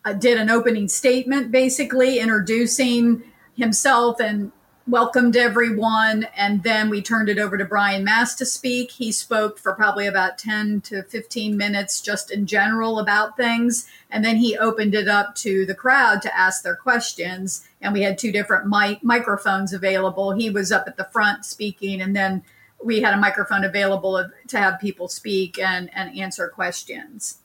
uh, 0.06 0.14
did 0.14 0.38
an 0.38 0.50
opening 0.50 0.88
statement, 0.88 1.52
basically 1.52 2.20
introducing 2.20 3.24
himself 3.56 4.20
and 4.20 4.52
welcomed 4.88 5.36
everyone. 5.36 6.28
And 6.36 6.64
then 6.64 6.90
we 6.90 7.02
turned 7.02 7.28
it 7.28 7.38
over 7.38 7.58
to 7.58 7.66
Brian 7.66 8.06
Mast 8.06 8.38
to 8.38 8.46
speak. 8.46 8.92
He 8.92 9.12
spoke 9.12 9.60
for 9.60 9.74
probably 9.74 10.08
about 10.08 10.38
10 10.38 10.82
to 10.82 11.04
15 11.04 11.58
minutes 11.58 12.00
just 12.00 12.32
in 12.32 12.46
general 12.46 13.00
about 13.00 13.36
things. 13.36 13.88
And 14.10 14.24
then 14.24 14.38
he 14.38 14.58
opened 14.58 14.96
it 14.96 15.10
up 15.10 15.36
to 15.36 15.66
the 15.66 15.76
crowd 15.76 16.22
to 16.22 16.38
ask 16.38 16.64
their 16.64 16.76
questions. 16.76 17.68
And 17.82 17.94
we 17.94 18.04
had 18.04 18.18
two 18.18 18.32
different 18.32 18.68
mic- 18.68 19.04
microphones 19.04 19.74
available. 19.74 20.32
He 20.32 20.50
was 20.50 20.72
up 20.72 20.86
at 20.88 20.96
the 20.96 21.10
front 21.12 21.46
speaking, 21.46 22.02
and 22.02 22.16
then 22.16 22.44
we 22.82 23.02
had 23.02 23.14
a 23.14 23.20
microphone 23.20 23.64
available 23.64 24.30
to 24.48 24.58
have 24.58 24.80
people 24.80 25.08
speak 25.08 25.60
and, 25.60 25.90
and 25.94 26.18
answer 26.18 26.48
questions. 26.48 27.40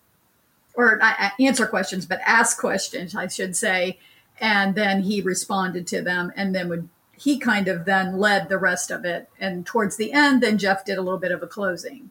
Or 0.75 0.97
not 0.97 1.33
answer 1.39 1.67
questions, 1.67 2.07
but 2.07 2.21
ask 2.25 2.59
questions, 2.59 3.15
I 3.15 3.27
should 3.27 3.57
say. 3.57 3.99
And 4.41 4.75
then 4.75 5.03
he 5.03 5.21
responded 5.21 5.87
to 5.89 6.03
them 6.03 6.33
and 6.37 6.55
then 6.55 6.69
would 6.69 6.89
he 7.23 7.39
kind 7.39 7.69
of 7.69 7.85
then 7.85 8.19
led 8.19 8.49
the 8.49 8.59
rest 8.59 8.91
of 8.91 9.05
it. 9.05 9.29
And 9.39 9.65
towards 9.65 9.97
the 9.97 10.13
end, 10.13 10.43
then 10.43 10.59
Jeff 10.59 10.85
did 10.85 10.99
a 10.99 11.03
little 11.03 11.21
bit 11.21 11.31
of 11.31 11.41
a 11.41 11.47
closing. 11.47 12.11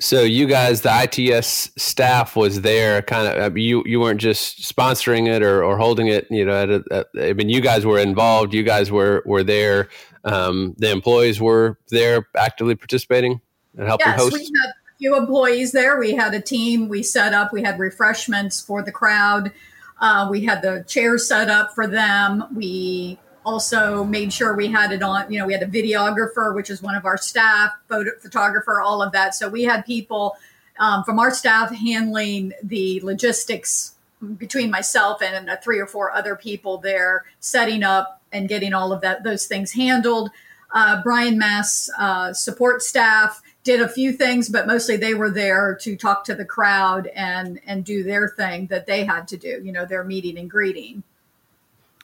So 0.00 0.22
you 0.22 0.46
guys, 0.46 0.80
the 0.80 0.90
ITS 1.04 1.70
staff 1.76 2.34
was 2.34 2.62
there, 2.62 3.00
kind 3.02 3.28
of. 3.28 3.56
You 3.56 3.82
you 3.86 4.00
weren't 4.00 4.20
just 4.20 4.60
sponsoring 4.60 5.26
it 5.26 5.42
or, 5.42 5.64
or 5.64 5.78
holding 5.78 6.08
it. 6.08 6.26
You 6.30 6.44
know, 6.44 6.52
at 6.52 6.68
a, 6.68 6.84
at, 6.90 7.06
I 7.18 7.32
mean, 7.32 7.48
you 7.48 7.60
guys 7.60 7.86
were 7.86 7.98
involved. 7.98 8.52
You 8.52 8.62
guys 8.62 8.90
were 8.90 9.22
were 9.24 9.44
there. 9.44 9.88
Um, 10.24 10.74
the 10.78 10.90
employees 10.90 11.40
were 11.40 11.78
there, 11.88 12.28
actively 12.36 12.74
participating 12.74 13.40
and 13.78 13.86
helping 13.86 14.08
yes, 14.08 14.20
host. 14.20 14.32
we 14.34 14.40
had 14.40 14.70
a 14.70 14.98
few 14.98 15.16
employees 15.16 15.72
there. 15.72 15.98
We 15.98 16.12
had 16.12 16.34
a 16.34 16.40
team. 16.40 16.88
We 16.88 17.02
set 17.02 17.32
up. 17.32 17.52
We 17.52 17.62
had 17.62 17.78
refreshments 17.78 18.60
for 18.60 18.82
the 18.82 18.92
crowd. 18.92 19.52
Uh, 19.98 20.28
we 20.30 20.44
had 20.44 20.60
the 20.60 20.84
chairs 20.86 21.26
set 21.26 21.48
up 21.48 21.74
for 21.74 21.86
them. 21.86 22.44
We 22.54 23.18
also 23.46 24.02
made 24.02 24.32
sure 24.32 24.56
we 24.56 24.66
had 24.66 24.90
it 24.90 25.02
on 25.02 25.32
you 25.32 25.38
know 25.38 25.46
we 25.46 25.52
had 25.52 25.62
a 25.62 25.66
videographer 25.66 26.54
which 26.54 26.68
is 26.68 26.82
one 26.82 26.96
of 26.96 27.06
our 27.06 27.16
staff 27.16 27.70
photo 27.88 28.10
photographer 28.20 28.80
all 28.80 29.00
of 29.00 29.12
that. 29.12 29.34
So 29.34 29.48
we 29.48 29.62
had 29.62 29.86
people 29.86 30.36
um, 30.78 31.04
from 31.04 31.18
our 31.18 31.30
staff 31.30 31.70
handling 31.70 32.52
the 32.62 33.00
logistics 33.02 33.94
between 34.36 34.70
myself 34.70 35.22
and 35.22 35.48
uh, 35.48 35.56
three 35.58 35.78
or 35.78 35.86
four 35.86 36.10
other 36.10 36.34
people 36.34 36.78
there 36.78 37.24
setting 37.38 37.82
up 37.82 38.20
and 38.32 38.48
getting 38.48 38.74
all 38.74 38.92
of 38.92 39.00
that 39.00 39.22
those 39.22 39.46
things 39.46 39.72
handled. 39.72 40.30
Uh, 40.72 41.00
brian 41.04 41.38
Mast's 41.38 41.88
uh, 41.96 42.32
support 42.32 42.82
staff 42.82 43.40
did 43.62 43.80
a 43.80 43.88
few 43.88 44.12
things 44.12 44.48
but 44.48 44.66
mostly 44.66 44.96
they 44.96 45.14
were 45.14 45.30
there 45.30 45.78
to 45.80 45.96
talk 45.96 46.24
to 46.24 46.34
the 46.34 46.44
crowd 46.44 47.06
and 47.14 47.60
and 47.64 47.84
do 47.84 48.02
their 48.02 48.28
thing 48.28 48.66
that 48.66 48.86
they 48.86 49.04
had 49.04 49.28
to 49.28 49.36
do 49.36 49.62
you 49.62 49.70
know 49.70 49.86
their 49.86 50.02
meeting 50.02 50.36
and 50.36 50.50
greeting 50.50 51.04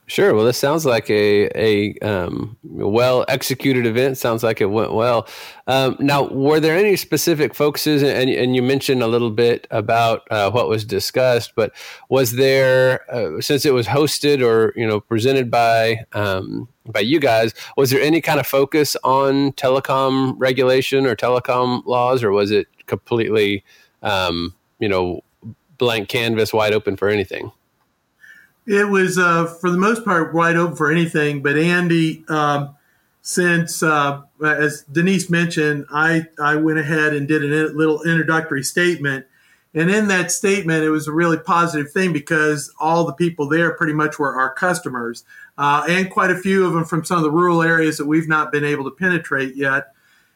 Sure. 0.08 0.34
Well, 0.34 0.44
this 0.44 0.58
sounds 0.58 0.84
like 0.84 1.08
a 1.08 1.48
a 1.56 1.94
um, 2.00 2.56
well 2.64 3.24
executed 3.28 3.86
event. 3.86 4.18
Sounds 4.18 4.42
like 4.42 4.60
it 4.60 4.66
went 4.66 4.92
well. 4.92 5.26
Um, 5.68 5.96
now, 6.00 6.24
were 6.24 6.60
there 6.60 6.76
any 6.76 6.96
specific 6.96 7.54
focuses? 7.54 8.02
And, 8.02 8.28
and 8.28 8.54
you 8.54 8.62
mentioned 8.62 9.02
a 9.02 9.06
little 9.06 9.30
bit 9.30 9.66
about 9.70 10.22
uh, 10.30 10.50
what 10.50 10.68
was 10.68 10.84
discussed, 10.84 11.52
but 11.56 11.72
was 12.10 12.32
there, 12.32 13.10
uh, 13.14 13.40
since 13.40 13.64
it 13.64 13.72
was 13.72 13.86
hosted 13.86 14.44
or 14.44 14.74
you 14.76 14.86
know 14.86 15.00
presented 15.00 15.50
by 15.50 16.04
um, 16.12 16.68
by 16.86 17.00
you 17.00 17.18
guys, 17.20 17.54
was 17.76 17.90
there 17.90 18.00
any 18.00 18.20
kind 18.20 18.40
of 18.40 18.46
focus 18.46 18.96
on 19.04 19.52
telecom 19.52 20.34
regulation 20.36 21.06
or 21.06 21.14
telecom 21.16 21.86
laws, 21.86 22.22
or 22.24 22.32
was 22.32 22.50
it 22.50 22.66
completely, 22.86 23.64
um, 24.02 24.52
you 24.80 24.88
know, 24.88 25.22
blank 25.78 26.08
canvas, 26.08 26.52
wide 26.52 26.74
open 26.74 26.96
for 26.96 27.08
anything? 27.08 27.52
It 28.66 28.88
was, 28.88 29.18
uh, 29.18 29.46
for 29.46 29.70
the 29.70 29.78
most 29.78 30.04
part, 30.04 30.32
wide 30.32 30.56
open 30.56 30.76
for 30.76 30.90
anything. 30.90 31.42
But 31.42 31.56
Andy, 31.56 32.24
um, 32.28 32.76
since 33.22 33.82
uh, 33.82 34.22
as 34.44 34.82
Denise 34.82 35.30
mentioned, 35.30 35.86
I 35.92 36.26
I 36.40 36.56
went 36.56 36.78
ahead 36.78 37.14
and 37.14 37.26
did 37.26 37.44
a 37.44 37.72
little 37.72 38.02
introductory 38.02 38.62
statement, 38.62 39.26
and 39.74 39.90
in 39.90 40.08
that 40.08 40.30
statement, 40.30 40.84
it 40.84 40.90
was 40.90 41.06
a 41.06 41.12
really 41.12 41.38
positive 41.38 41.92
thing 41.92 42.12
because 42.12 42.72
all 42.80 43.04
the 43.06 43.12
people 43.12 43.48
there 43.48 43.74
pretty 43.74 43.92
much 43.94 44.18
were 44.18 44.34
our 44.34 44.52
customers, 44.52 45.24
uh, 45.56 45.84
and 45.88 46.10
quite 46.10 46.30
a 46.30 46.38
few 46.38 46.66
of 46.66 46.72
them 46.72 46.84
from 46.84 47.04
some 47.04 47.16
of 47.16 47.22
the 47.22 47.30
rural 47.30 47.62
areas 47.62 47.96
that 47.98 48.06
we've 48.06 48.28
not 48.28 48.52
been 48.52 48.64
able 48.64 48.84
to 48.84 48.90
penetrate 48.90 49.56
yet. 49.56 49.92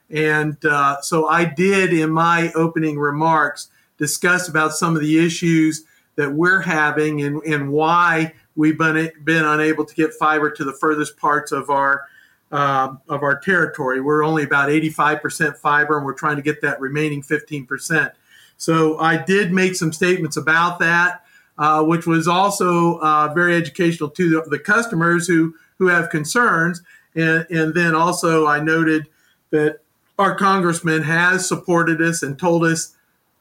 And 0.08 0.56
uh, 0.64 1.00
so 1.00 1.26
I 1.26 1.44
did 1.44 1.92
in 1.92 2.10
my 2.10 2.52
opening 2.52 2.98
remarks 2.98 3.68
discuss 3.98 4.48
about 4.48 4.72
some 4.72 4.94
of 4.94 5.02
the 5.02 5.24
issues 5.24 5.84
that 6.16 6.32
we're 6.32 6.60
having 6.60 7.22
and, 7.22 7.42
and 7.44 7.70
why 7.70 8.32
we've 8.56 8.78
been, 8.78 9.10
been 9.24 9.44
unable 9.44 9.84
to 9.84 9.94
get 9.94 10.12
fiber 10.14 10.50
to 10.50 10.64
the 10.64 10.72
furthest 10.72 11.16
parts 11.16 11.52
of 11.52 11.70
our 11.70 12.06
uh, 12.52 12.94
of 13.08 13.22
our 13.22 13.38
territory. 13.38 14.00
We're 14.00 14.24
only 14.24 14.44
about 14.44 14.68
85% 14.68 15.56
fiber, 15.56 15.96
and 15.96 16.06
we're 16.06 16.14
trying 16.14 16.36
to 16.36 16.42
get 16.42 16.60
that 16.62 16.80
remaining 16.80 17.22
15%. 17.22 18.12
So 18.56 18.98
I 18.98 19.22
did 19.22 19.52
make 19.52 19.74
some 19.74 19.92
statements 19.92 20.36
about 20.36 20.78
that, 20.78 21.24
uh, 21.58 21.82
which 21.84 22.06
was 22.06 22.28
also 22.28 22.98
uh, 23.00 23.32
very 23.34 23.56
educational 23.56 24.10
to 24.10 24.28
the, 24.28 24.42
the, 24.48 24.58
customers 24.58 25.26
who 25.26 25.54
who 25.78 25.88
have 25.88 26.08
concerns. 26.08 26.82
And, 27.14 27.46
and 27.50 27.74
then 27.74 27.94
also 27.94 28.46
I 28.46 28.60
noted 28.60 29.08
that 29.50 29.80
our 30.18 30.34
congressman 30.34 31.02
has 31.02 31.46
supported 31.46 32.00
us 32.00 32.22
and 32.22 32.38
told 32.38 32.64
us, 32.64 32.95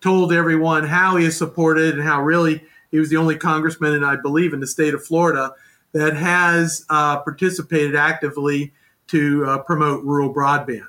told 0.05 0.31
everyone 0.31 0.85
how 0.85 1.15
he 1.15 1.25
is 1.25 1.35
supported 1.35 1.95
and 1.95 2.03
how 2.03 2.21
really 2.21 2.63
he 2.91 2.99
was 2.99 3.09
the 3.09 3.17
only 3.17 3.35
congressman, 3.35 3.93
and 3.93 4.05
I 4.05 4.15
believe 4.15 4.53
in 4.53 4.59
the 4.59 4.67
state 4.67 4.93
of 4.93 5.03
Florida, 5.03 5.51
that 5.93 6.15
has 6.15 6.85
uh, 6.91 7.21
participated 7.21 7.95
actively 7.95 8.71
to 9.07 9.43
uh, 9.47 9.57
promote 9.63 10.03
rural 10.03 10.31
broadband. 10.31 10.85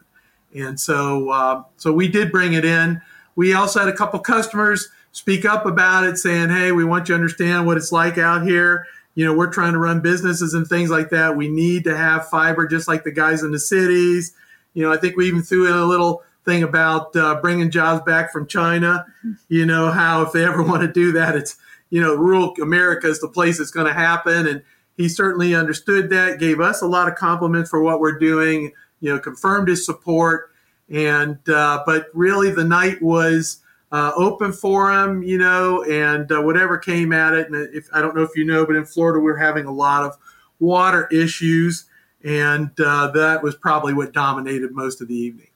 And 0.54 0.78
so, 0.78 1.30
uh, 1.30 1.62
so 1.78 1.94
we 1.94 2.08
did 2.08 2.30
bring 2.30 2.52
it 2.52 2.66
in. 2.66 3.00
We 3.36 3.54
also 3.54 3.80
had 3.80 3.88
a 3.88 3.96
couple 3.96 4.20
customers 4.20 4.86
speak 5.12 5.46
up 5.46 5.64
about 5.64 6.04
it, 6.04 6.18
saying, 6.18 6.50
"Hey, 6.50 6.72
we 6.72 6.84
want 6.84 7.08
you 7.08 7.14
to 7.14 7.18
understand 7.18 7.64
what 7.64 7.78
it's 7.78 7.92
like 7.92 8.18
out 8.18 8.46
here. 8.46 8.86
You 9.14 9.24
know, 9.24 9.34
we're 9.34 9.50
trying 9.50 9.72
to 9.72 9.78
run 9.78 10.02
businesses 10.02 10.52
and 10.52 10.66
things 10.66 10.90
like 10.90 11.08
that. 11.08 11.38
We 11.38 11.48
need 11.48 11.84
to 11.84 11.96
have 11.96 12.28
fiber, 12.28 12.66
just 12.66 12.86
like 12.86 13.02
the 13.02 13.12
guys 13.12 13.42
in 13.42 13.50
the 13.50 13.58
cities. 13.58 14.34
You 14.74 14.82
know, 14.82 14.92
I 14.92 14.98
think 14.98 15.16
we 15.16 15.26
even 15.26 15.42
threw 15.42 15.66
in 15.68 15.72
a 15.72 15.86
little." 15.86 16.22
Thing 16.46 16.62
about 16.62 17.14
uh, 17.16 17.40
bringing 17.40 17.70
jobs 17.70 18.02
back 18.04 18.32
from 18.32 18.46
China. 18.46 19.04
You 19.48 19.66
know 19.66 19.90
how 19.90 20.22
if 20.22 20.32
they 20.32 20.44
ever 20.44 20.62
want 20.62 20.82
to 20.82 20.92
do 20.92 21.12
that, 21.12 21.36
it's 21.36 21.56
you 21.90 22.00
know 22.00 22.14
rural 22.14 22.54
America 22.62 23.08
is 23.08 23.20
the 23.20 23.28
place 23.28 23.60
it's 23.60 23.70
going 23.70 23.86
to 23.86 23.92
happen, 23.92 24.46
and 24.46 24.62
he 24.96 25.08
certainly 25.08 25.54
understood 25.54 26.10
that, 26.10 26.38
gave 26.38 26.60
us 26.60 26.82
a 26.82 26.86
lot 26.86 27.08
of 27.08 27.16
compliments 27.16 27.70
for 27.70 27.82
what 27.82 28.00
we're 28.00 28.18
doing, 28.18 28.72
you 29.00 29.12
know, 29.12 29.18
confirmed 29.18 29.68
his 29.68 29.84
support. 29.84 30.50
And, 30.88 31.38
uh, 31.48 31.82
but 31.84 32.08
really 32.14 32.50
the 32.50 32.64
night 32.64 33.02
was 33.02 33.60
uh, 33.92 34.12
open 34.16 34.52
for 34.52 34.92
him, 34.92 35.22
you 35.22 35.38
know, 35.38 35.82
and 35.84 36.30
uh, 36.32 36.40
whatever 36.40 36.78
came 36.78 37.12
at 37.12 37.34
it. 37.34 37.50
And 37.50 37.74
if 37.74 37.88
I 37.92 38.00
don't 38.00 38.16
know 38.16 38.22
if 38.22 38.36
you 38.36 38.44
know, 38.44 38.64
but 38.64 38.76
in 38.76 38.86
Florida, 38.86 39.20
we're 39.20 39.36
having 39.36 39.66
a 39.66 39.72
lot 39.72 40.02
of 40.02 40.16
water 40.60 41.08
issues. 41.08 41.84
And 42.24 42.70
uh, 42.80 43.10
that 43.12 43.42
was 43.42 43.54
probably 43.54 43.92
what 43.92 44.12
dominated 44.12 44.72
most 44.72 45.00
of 45.00 45.08
the 45.08 45.14
evening. 45.14 45.48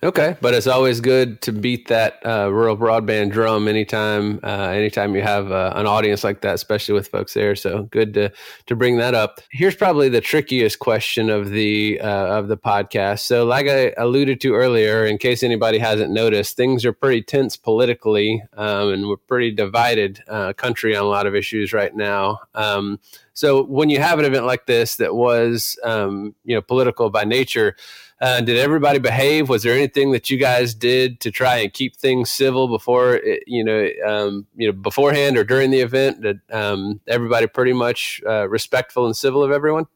Okay, 0.00 0.36
but 0.40 0.54
it's 0.54 0.68
always 0.68 1.00
good 1.00 1.42
to 1.42 1.50
beat 1.50 1.88
that 1.88 2.24
uh, 2.24 2.48
rural 2.52 2.76
broadband 2.76 3.32
drum 3.32 3.66
anytime, 3.66 4.38
uh, 4.44 4.68
anytime 4.68 5.16
you 5.16 5.22
have 5.22 5.50
uh, 5.50 5.72
an 5.74 5.88
audience 5.88 6.22
like 6.22 6.40
that, 6.42 6.54
especially 6.54 6.94
with 6.94 7.08
folks 7.08 7.34
there. 7.34 7.56
So 7.56 7.82
good 7.84 8.14
to 8.14 8.30
to 8.66 8.76
bring 8.76 8.98
that 8.98 9.14
up. 9.14 9.40
Here's 9.50 9.74
probably 9.74 10.08
the 10.08 10.20
trickiest 10.20 10.78
question 10.78 11.30
of 11.30 11.50
the 11.50 12.00
uh, 12.00 12.38
of 12.38 12.46
the 12.46 12.56
podcast. 12.56 13.20
So, 13.20 13.44
like 13.44 13.66
I 13.66 13.92
alluded 13.98 14.40
to 14.42 14.54
earlier, 14.54 15.04
in 15.04 15.18
case 15.18 15.42
anybody 15.42 15.78
hasn't 15.78 16.12
noticed, 16.12 16.56
things 16.56 16.84
are 16.84 16.92
pretty 16.92 17.22
tense 17.22 17.56
politically, 17.56 18.40
um, 18.56 18.92
and 18.92 19.08
we're 19.08 19.16
pretty 19.16 19.50
divided 19.50 20.22
uh, 20.28 20.52
country 20.52 20.94
on 20.94 21.02
a 21.02 21.08
lot 21.08 21.26
of 21.26 21.34
issues 21.34 21.72
right 21.72 21.94
now. 21.94 22.38
Um, 22.54 23.00
so, 23.32 23.64
when 23.64 23.90
you 23.90 23.98
have 23.98 24.20
an 24.20 24.26
event 24.26 24.46
like 24.46 24.66
this 24.66 24.94
that 24.96 25.16
was, 25.16 25.76
um, 25.82 26.36
you 26.44 26.54
know, 26.54 26.62
political 26.62 27.10
by 27.10 27.24
nature 27.24 27.74
uh, 28.20 28.40
did 28.40 28.56
everybody 28.56 28.98
behave? 28.98 29.48
Was 29.48 29.62
there 29.62 29.74
anything 29.74 30.10
that 30.12 30.28
you 30.28 30.38
guys 30.38 30.74
did 30.74 31.20
to 31.20 31.30
try 31.30 31.58
and 31.58 31.72
keep 31.72 31.96
things 31.96 32.30
civil 32.30 32.66
before, 32.66 33.14
it, 33.14 33.44
you 33.46 33.62
know, 33.62 33.88
um, 34.06 34.46
you 34.56 34.66
know, 34.66 34.72
beforehand 34.72 35.36
or 35.36 35.44
during 35.44 35.70
the 35.70 35.80
event? 35.80 36.22
Did 36.22 36.40
um, 36.50 37.00
everybody 37.06 37.46
pretty 37.46 37.72
much 37.72 38.20
uh, 38.26 38.48
respectful 38.48 39.06
and 39.06 39.16
civil 39.16 39.44
of 39.44 39.52
everyone? 39.52 39.86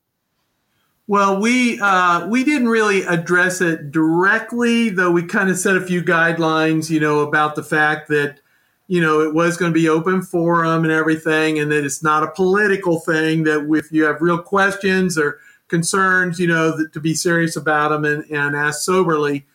Well, 1.09 1.41
we 1.41 1.81
uh, 1.81 2.29
we 2.29 2.45
didn't 2.45 2.69
really 2.69 3.02
address 3.02 3.61
it 3.61 3.91
directly, 3.91 4.88
though 4.88 5.11
we 5.11 5.25
kind 5.25 5.50
of 5.50 5.59
set 5.59 5.76
a 5.76 5.81
few 5.81 6.00
guidelines, 6.00 6.91
you 6.91 7.00
know, 7.00 7.21
about 7.21 7.57
the 7.57 7.64
fact 7.64 8.09
that 8.09 8.38
you 8.87 9.00
know 9.00 9.21
it 9.21 9.35
was 9.35 9.57
going 9.57 9.73
to 9.73 9.79
be 9.79 9.88
open 9.88 10.23
forum 10.23 10.85
and 10.85 10.93
everything, 10.93 11.59
and 11.59 11.73
that 11.73 11.85
it's 11.85 12.05
not 12.05 12.23
a 12.23 12.31
political 12.31 13.00
thing. 13.00 13.43
That 13.43 13.69
if 13.69 13.91
you 13.91 14.05
have 14.05 14.23
real 14.23 14.41
questions 14.41 15.19
or 15.19 15.41
concerns, 15.73 16.38
you 16.38 16.47
know, 16.47 16.87
to 16.93 17.00
be 17.00 17.14
serious 17.14 17.57
about 17.57 17.88
them 17.88 18.05
and, 18.05 18.25
and 18.31 18.55
ask 18.55 18.83
soberly. 18.83 19.47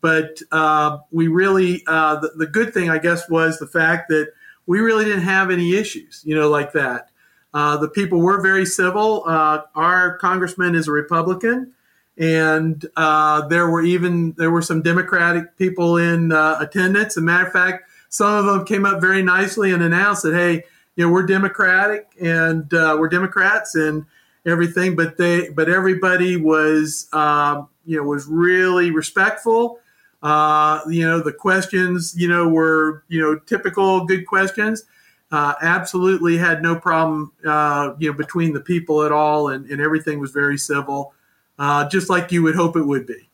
But 0.00 0.40
uh, 0.50 0.98
we 1.12 1.28
really, 1.28 1.82
uh, 1.86 2.16
the, 2.16 2.30
the, 2.34 2.46
good 2.46 2.72
thing, 2.72 2.88
I 2.88 2.96
guess, 2.96 3.28
was 3.28 3.58
the 3.58 3.66
fact 3.66 4.08
that 4.08 4.32
we 4.64 4.80
really 4.80 5.04
didn't 5.04 5.24
have 5.24 5.50
any 5.50 5.74
issues, 5.74 6.22
you 6.24 6.34
know, 6.34 6.48
like 6.48 6.72
that. 6.72 7.10
Uh, 7.52 7.76
the 7.76 7.90
people 7.90 8.20
were 8.20 8.40
very 8.40 8.64
civil. 8.64 9.22
Uh, 9.26 9.62
our 9.74 10.16
congressman 10.16 10.74
is 10.74 10.88
a 10.88 10.92
Republican, 10.92 11.72
and 12.16 12.86
uh, 12.96 13.46
there 13.48 13.68
were 13.68 13.82
even 13.82 14.32
there 14.38 14.50
were 14.50 14.62
some 14.62 14.80
Democratic 14.80 15.58
people 15.58 15.98
in 15.98 16.32
uh, 16.32 16.56
attendance. 16.58 17.14
As 17.14 17.18
a 17.18 17.20
matter 17.20 17.46
of 17.46 17.52
fact, 17.52 17.90
some 18.08 18.32
of 18.32 18.46
them 18.46 18.64
came 18.64 18.86
up 18.86 19.00
very 19.00 19.22
nicely 19.22 19.72
and 19.72 19.82
announced 19.82 20.22
that, 20.22 20.34
hey, 20.34 20.64
you 20.96 21.04
know, 21.04 21.12
we're 21.12 21.26
Democratic 21.26 22.06
and 22.20 22.70
we're 22.70 23.08
Democrats, 23.08 23.74
and 23.74 24.06
everything, 24.46 24.96
but 24.96 25.16
they 25.16 25.50
but 25.50 25.68
everybody 25.68 26.36
was 26.36 27.08
uh, 27.12 27.64
you 27.84 27.96
know 27.96 28.04
was 28.04 28.26
really 28.26 28.90
respectful. 28.90 29.80
Uh, 30.22 30.80
you 30.88 31.06
know 31.06 31.20
the 31.20 31.32
questions 31.32 32.14
you 32.16 32.28
know 32.28 32.48
were 32.48 33.02
you 33.08 33.20
know 33.20 33.38
typical 33.40 34.04
good 34.06 34.26
questions. 34.26 34.84
Uh, 35.32 35.54
absolutely 35.60 36.36
had 36.36 36.62
no 36.62 36.76
problem 36.76 37.32
uh, 37.44 37.92
you 37.98 38.10
know 38.10 38.16
between 38.16 38.52
the 38.52 38.60
people 38.60 39.02
at 39.02 39.12
all, 39.12 39.48
and, 39.48 39.68
and 39.70 39.80
everything 39.80 40.20
was 40.20 40.30
very 40.30 40.56
civil, 40.56 41.12
uh, 41.58 41.86
just 41.88 42.08
like 42.08 42.30
you 42.32 42.42
would 42.42 42.54
hope 42.54 42.76
it 42.76 42.84
would 42.84 43.06
be. 43.06 43.28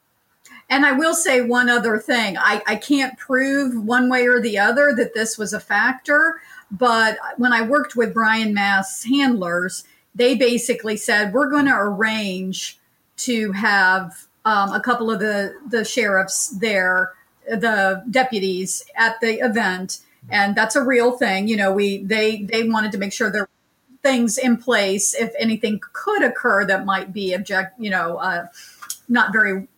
And 0.71 0.87
I 0.87 0.93
will 0.93 1.15
say 1.15 1.43
one 1.43 1.69
other 1.69 1.99
thing. 1.99 2.39
I, 2.39 2.63
I 2.67 2.77
can't 2.77 3.19
prove 3.19 3.85
one 3.85 4.09
way 4.09 4.27
or 4.27 4.41
the 4.41 4.59
other 4.59 4.95
that 4.97 5.13
this 5.13 5.37
was 5.37 5.53
a 5.53 5.61
factor, 5.61 6.41
but 6.71 7.19
when 7.37 7.53
I 7.53 7.61
worked 7.61 7.95
with 7.95 8.15
Brian 8.15 8.55
Mast's 8.55 9.05
handlers, 9.05 9.85
they 10.15 10.35
basically 10.35 10.97
said 10.97 11.33
we're 11.33 11.51
going 11.51 11.67
to 11.67 11.77
arrange 11.77 12.79
to 13.17 13.53
have 13.53 14.27
um, 14.45 14.73
a 14.73 14.81
couple 14.81 15.11
of 15.11 15.21
the 15.21 15.55
the 15.69 15.85
sheriffs 15.85 16.49
there, 16.49 17.13
the 17.47 18.03
deputies 18.11 18.85
at 18.97 19.21
the 19.21 19.45
event, 19.45 20.01
and 20.31 20.55
that's 20.55 20.77
a 20.77 20.83
real 20.83 21.13
thing. 21.13 21.49
You 21.49 21.57
know, 21.57 21.73
we 21.73 21.99
they 21.99 22.43
they 22.43 22.69
wanted 22.69 22.93
to 22.93 22.99
make 22.99 23.13
sure 23.13 23.31
there 23.31 23.43
were 23.43 23.49
things 24.03 24.37
in 24.37 24.57
place 24.57 25.15
if 25.15 25.33
anything 25.39 25.81
could 25.93 26.23
occur 26.23 26.65
that 26.67 26.85
might 26.85 27.13
be 27.13 27.33
object, 27.33 27.79
you 27.79 27.91
know, 27.91 28.17
uh, 28.17 28.47
not 29.09 29.33
very 29.33 29.69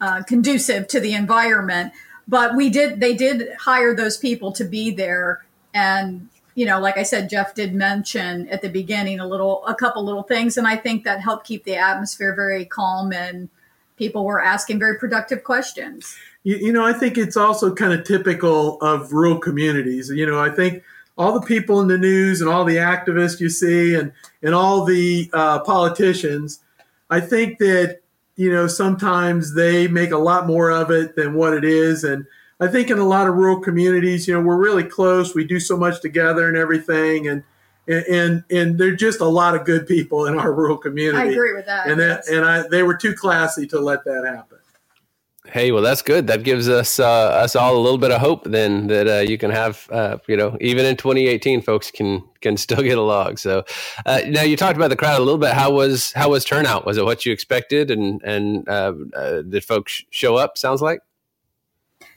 uh, 0.00 0.22
conducive 0.22 0.86
to 0.88 1.00
the 1.00 1.14
environment. 1.14 1.92
But 2.28 2.54
we 2.56 2.70
did 2.70 3.00
they 3.00 3.14
did 3.14 3.48
hire 3.60 3.94
those 3.94 4.16
people 4.16 4.52
to 4.52 4.64
be 4.64 4.90
there 4.90 5.44
and 5.72 6.28
you 6.54 6.66
know, 6.66 6.78
like 6.78 6.96
I 6.96 7.02
said, 7.02 7.28
Jeff 7.28 7.54
did 7.54 7.74
mention 7.74 8.48
at 8.48 8.62
the 8.62 8.68
beginning 8.68 9.20
a 9.20 9.26
little, 9.26 9.66
a 9.66 9.74
couple 9.74 10.04
little 10.04 10.22
things, 10.22 10.56
and 10.56 10.66
I 10.66 10.76
think 10.76 11.04
that 11.04 11.20
helped 11.20 11.46
keep 11.46 11.64
the 11.64 11.76
atmosphere 11.76 12.34
very 12.34 12.64
calm 12.64 13.12
and 13.12 13.48
people 13.96 14.24
were 14.24 14.42
asking 14.42 14.78
very 14.78 14.98
productive 14.98 15.44
questions. 15.44 16.16
You, 16.42 16.56
you 16.56 16.72
know, 16.72 16.84
I 16.84 16.92
think 16.92 17.16
it's 17.18 17.36
also 17.36 17.74
kind 17.74 17.92
of 17.92 18.04
typical 18.04 18.78
of 18.80 19.12
rural 19.12 19.38
communities. 19.38 20.10
You 20.10 20.26
know, 20.26 20.40
I 20.40 20.50
think 20.50 20.82
all 21.16 21.38
the 21.38 21.46
people 21.46 21.80
in 21.80 21.88
the 21.88 21.98
news 21.98 22.40
and 22.40 22.50
all 22.50 22.64
the 22.64 22.76
activists 22.76 23.40
you 23.40 23.48
see 23.48 23.94
and 23.94 24.12
and 24.42 24.54
all 24.54 24.84
the 24.84 25.30
uh, 25.32 25.60
politicians, 25.60 26.60
I 27.10 27.20
think 27.20 27.58
that 27.58 28.00
you 28.36 28.50
know 28.50 28.66
sometimes 28.66 29.54
they 29.54 29.88
make 29.88 30.10
a 30.10 30.18
lot 30.18 30.46
more 30.46 30.70
of 30.70 30.90
it 30.90 31.16
than 31.16 31.34
what 31.34 31.54
it 31.54 31.64
is, 31.64 32.04
and 32.04 32.26
I 32.60 32.68
think 32.68 32.90
in 32.90 32.98
a 32.98 33.04
lot 33.04 33.28
of 33.28 33.34
rural 33.34 33.60
communities, 33.60 34.28
you 34.28 34.34
know, 34.34 34.40
we're 34.40 34.56
really 34.56 34.84
close. 34.84 35.34
We 35.34 35.44
do 35.44 35.58
so 35.58 35.76
much 35.76 36.00
together 36.00 36.48
and 36.48 36.56
everything, 36.56 37.26
and 37.28 37.42
and 37.88 38.44
and 38.50 38.78
they're 38.78 38.96
just 38.96 39.20
a 39.20 39.26
lot 39.26 39.54
of 39.54 39.64
good 39.64 39.86
people 39.86 40.26
in 40.26 40.38
our 40.38 40.52
rural 40.52 40.76
community. 40.76 41.18
I 41.18 41.32
agree 41.32 41.54
with 41.54 41.66
that. 41.66 41.86
And 41.88 42.00
that 42.00 42.22
yes. 42.26 42.28
and 42.28 42.44
I 42.44 42.68
they 42.68 42.82
were 42.82 42.96
too 42.96 43.14
classy 43.14 43.66
to 43.68 43.80
let 43.80 44.04
that 44.04 44.24
happen. 44.26 44.58
Hey, 45.46 45.72
well, 45.72 45.82
that's 45.82 46.00
good. 46.00 46.26
That 46.26 46.42
gives 46.42 46.70
us 46.70 46.98
uh, 46.98 47.04
us 47.04 47.54
all 47.54 47.76
a 47.76 47.78
little 47.78 47.98
bit 47.98 48.10
of 48.10 48.20
hope 48.20 48.44
then 48.44 48.86
that 48.86 49.06
uh, 49.06 49.20
you 49.20 49.36
can 49.36 49.50
have, 49.50 49.86
uh, 49.92 50.16
you 50.26 50.38
know, 50.38 50.56
even 50.60 50.86
in 50.86 50.96
2018, 50.96 51.60
folks 51.60 51.90
can 51.90 52.24
can 52.40 52.56
still 52.66 52.82
get 52.82 52.96
along. 52.96 53.36
So 53.36 53.64
uh, 54.06 54.22
now 54.26 54.42
you 54.42 54.56
talked 54.56 54.76
about 54.76 54.88
the 54.88 54.96
crowd 54.96 55.20
a 55.20 55.24
little 55.24 55.38
bit. 55.38 55.52
How 55.52 55.70
was 55.70 56.12
how 56.12 56.30
was 56.30 56.44
turnout? 56.44 56.86
Was 56.86 56.96
it 56.96 57.04
what 57.04 57.26
you 57.26 57.32
expected? 57.32 57.90
And 57.90 58.22
and 58.24 58.66
uh, 58.68 58.94
uh, 59.14 59.42
did 59.42 59.64
folks 59.64 60.02
show 60.10 60.36
up? 60.36 60.56
Sounds 60.56 60.80
like. 60.80 61.00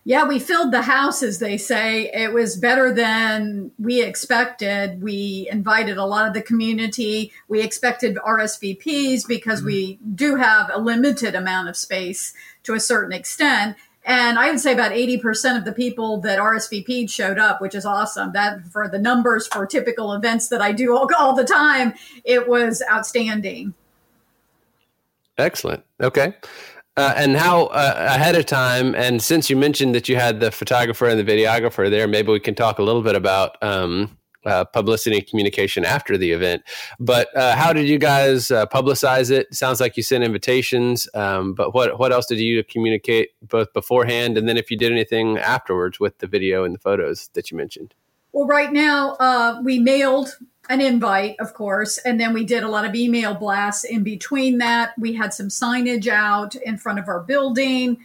Yeah, 0.08 0.24
we 0.24 0.40
filled 0.40 0.72
the 0.72 0.84
house, 0.84 1.22
as 1.22 1.40
they 1.40 1.58
say. 1.58 2.10
It 2.14 2.32
was 2.32 2.56
better 2.56 2.94
than 2.94 3.72
we 3.78 4.02
expected. 4.02 5.04
We 5.04 5.50
invited 5.52 5.98
a 5.98 6.06
lot 6.06 6.30
of 6.30 6.34
the 6.34 6.42
community. 6.42 7.34
We 7.50 7.62
expected 7.62 8.16
RSVPs 8.16 9.28
because 9.28 9.60
mm-hmm. 9.60 9.68
we 9.68 10.00
do 10.16 10.38
have 10.38 10.72
a 10.74 10.80
limited 10.80 11.36
amount 11.36 11.68
of 11.68 11.76
space 11.76 12.34
to 12.64 12.74
a 12.74 12.80
certain 12.80 13.12
extent. 13.12 13.76
And 14.06 14.40
I 14.40 14.50
would 14.50 14.62
say 14.62 14.72
about 14.72 14.94
80% 14.94 15.58
of 15.58 15.66
the 15.66 15.74
people 15.74 16.22
that 16.22 16.40
RSVP'd 16.40 17.12
showed 17.12 17.38
up, 17.38 17.60
which 17.60 17.76
is 17.76 17.86
awesome. 17.86 18.32
That 18.32 18.66
for 18.68 18.88
the 18.88 19.00
numbers 19.00 19.46
for 19.48 19.66
typical 19.66 20.14
events 20.14 20.48
that 20.48 20.62
I 20.62 20.72
do 20.72 20.96
all, 20.96 21.10
all 21.20 21.36
the 21.36 21.44
time, 21.44 21.94
it 22.24 22.48
was 22.48 22.82
outstanding. 22.90 23.74
Excellent. 25.38 25.84
Okay. 26.02 26.34
Uh, 26.98 27.14
and 27.16 27.38
how 27.38 27.68
uh, 27.68 27.94
ahead 27.98 28.36
of 28.36 28.46
time, 28.48 28.96
and 28.96 29.22
since 29.22 29.52
you 29.52 29.56
mentioned 29.56 29.94
that 29.94 30.10
you 30.10 30.16
had 30.16 30.40
the 30.40 30.52
photographer 30.52 31.08
and 31.08 31.20
the 31.20 31.24
videographer 31.24 31.92
there, 31.92 32.08
maybe 32.08 32.32
we 32.32 32.40
can 32.40 32.56
talk 32.56 32.80
a 32.80 32.84
little 32.84 33.04
bit 33.04 33.16
about 33.16 33.56
um, 33.62 34.18
uh, 34.48 34.64
publicity 34.64 35.18
and 35.18 35.28
communication 35.28 35.86
after 35.86 36.18
the 36.18 36.32
event. 36.32 36.64
But 37.00 37.36
uh, 37.38 37.56
how 37.56 37.72
did 37.72 37.88
you 37.88 38.00
guys 38.00 38.50
uh, 38.50 38.66
publicize 38.66 39.30
it? 39.30 39.54
Sounds 39.54 39.80
like 39.80 39.96
you 39.96 40.02
sent 40.02 40.24
invitations, 40.24 41.08
um, 41.14 41.54
but 41.54 41.74
what 41.76 42.00
what 42.00 42.12
else 42.12 42.26
did 42.26 42.40
you 42.40 42.64
communicate 42.64 43.30
both 43.44 43.72
beforehand 43.74 44.38
and 44.38 44.50
then 44.50 44.58
if 44.58 44.72
you 44.72 44.78
did 44.78 44.92
anything 44.92 45.38
afterwards 45.38 46.00
with 46.00 46.18
the 46.18 46.28
video 46.28 46.64
and 46.64 46.74
the 46.74 46.80
photos 46.80 47.30
that 47.34 47.52
you 47.52 47.58
mentioned? 47.58 47.94
Well, 48.38 48.46
right 48.46 48.72
now 48.72 49.14
uh, 49.14 49.62
we 49.64 49.80
mailed 49.80 50.38
an 50.70 50.80
invite, 50.80 51.38
of 51.40 51.56
course, 51.56 51.98
and 51.98 52.20
then 52.20 52.34
we 52.36 52.46
did 52.46 52.62
a 52.62 52.70
lot 52.70 52.86
of 52.86 52.94
email 52.94 53.34
blasts 53.34 53.84
in 53.84 54.04
between 54.04 54.60
that. 54.60 54.94
We 54.96 55.14
had 55.14 55.34
some 55.34 55.48
signage 55.48 56.06
out 56.06 56.54
in 56.54 56.78
front 56.78 57.00
of 57.00 57.08
our 57.08 57.22
building. 57.22 57.98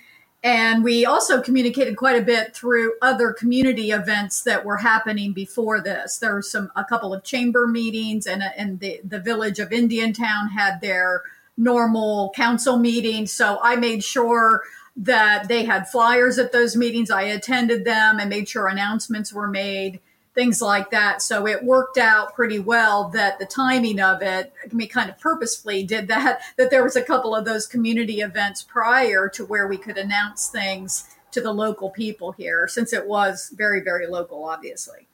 And 0.43 0.83
we 0.83 1.05
also 1.05 1.43
communicated 1.43 1.99
quite 1.99 2.19
a 2.19 2.25
bit 2.25 2.57
through 2.57 2.95
other 3.03 3.35
community 3.35 3.91
events 3.91 4.43
that 4.45 4.65
were 4.65 4.79
happening 4.79 5.35
before 5.35 5.83
this. 5.83 6.17
There 6.17 6.33
were 6.33 6.41
some 6.41 6.73
a 6.75 6.83
couple 6.87 7.13
of 7.13 7.25
chamber 7.25 7.67
meetings, 7.67 8.27
and, 8.27 8.43
and 8.57 8.81
the, 8.81 9.03
the 9.05 9.21
village 9.21 9.59
of 9.59 9.71
Indiantown 9.71 10.49
had 10.49 10.81
their 10.81 11.25
normal 11.59 12.33
council 12.35 12.79
meeting. 12.79 13.27
So 13.27 13.59
I 13.63 13.77
made 13.77 14.03
sure 14.03 14.63
that 14.97 15.49
they 15.49 15.67
had 15.67 15.91
flyers 15.91 16.39
at 16.39 16.53
those 16.53 16.75
meetings. 16.75 17.11
I 17.11 17.25
attended 17.25 17.85
them 17.85 18.19
and 18.19 18.31
made 18.31 18.49
sure 18.49 18.67
announcements 18.67 19.31
were 19.31 19.47
made 19.47 20.01
things 20.35 20.63
like 20.63 20.91
that. 20.91 21.21
So 21.21 21.47
it 21.47 21.63
worked 21.63 21.99
out 21.99 22.35
pretty 22.35 22.59
well 22.59 23.09
that 23.11 23.39
the 23.39 23.47
timing 23.47 24.01
of 24.01 24.23
it, 24.23 24.53
I 24.65 24.75
mean, 24.75 24.89
kind 24.89 25.11
of 25.11 25.19
purposefully 25.19 25.83
did 25.85 26.09
that, 26.09 26.41
that 26.57 26.71
there 26.71 26.83
was 26.83 26.97
a 26.97 27.03
couple 27.03 27.35
of 27.35 27.45
those 27.45 27.67
community 27.67 28.21
events 28.21 28.63
prior 28.63 29.29
to 29.31 29.45
where 29.45 29.69
we 29.69 29.77
could 29.77 29.99
announce 29.99 30.49
things 30.49 31.09
to 31.33 31.41
the 31.41 31.53
local 31.53 31.91
people 31.91 32.33
here, 32.33 32.69
since 32.69 32.93
it 32.93 33.07
was 33.07 33.51
very, 33.57 33.81
very 33.81 34.07
local, 34.07 34.45
obviously. 34.45 35.07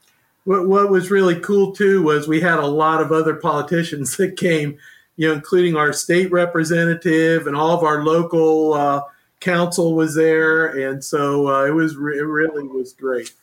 What, 0.43 0.67
what 0.67 0.89
was 0.89 1.11
really 1.11 1.39
cool 1.39 1.71
too 1.71 2.01
was 2.01 2.27
we 2.27 2.41
had 2.41 2.59
a 2.59 2.67
lot 2.67 3.01
of 3.01 3.11
other 3.11 3.35
politicians 3.35 4.17
that 4.17 4.37
came, 4.37 4.77
you 5.15 5.27
know, 5.27 5.33
including 5.33 5.75
our 5.75 5.93
state 5.93 6.31
representative 6.31 7.47
and 7.47 7.55
all 7.55 7.71
of 7.77 7.83
our 7.83 8.03
local 8.03 8.73
uh, 8.73 9.01
council 9.39 9.95
was 9.95 10.15
there. 10.15 10.67
And 10.67 11.03
so 11.03 11.47
uh, 11.47 11.65
it 11.65 11.71
was, 11.71 11.93
it 11.93 11.97
really 12.25 12.67
was 12.67 12.93
great. 12.93 13.33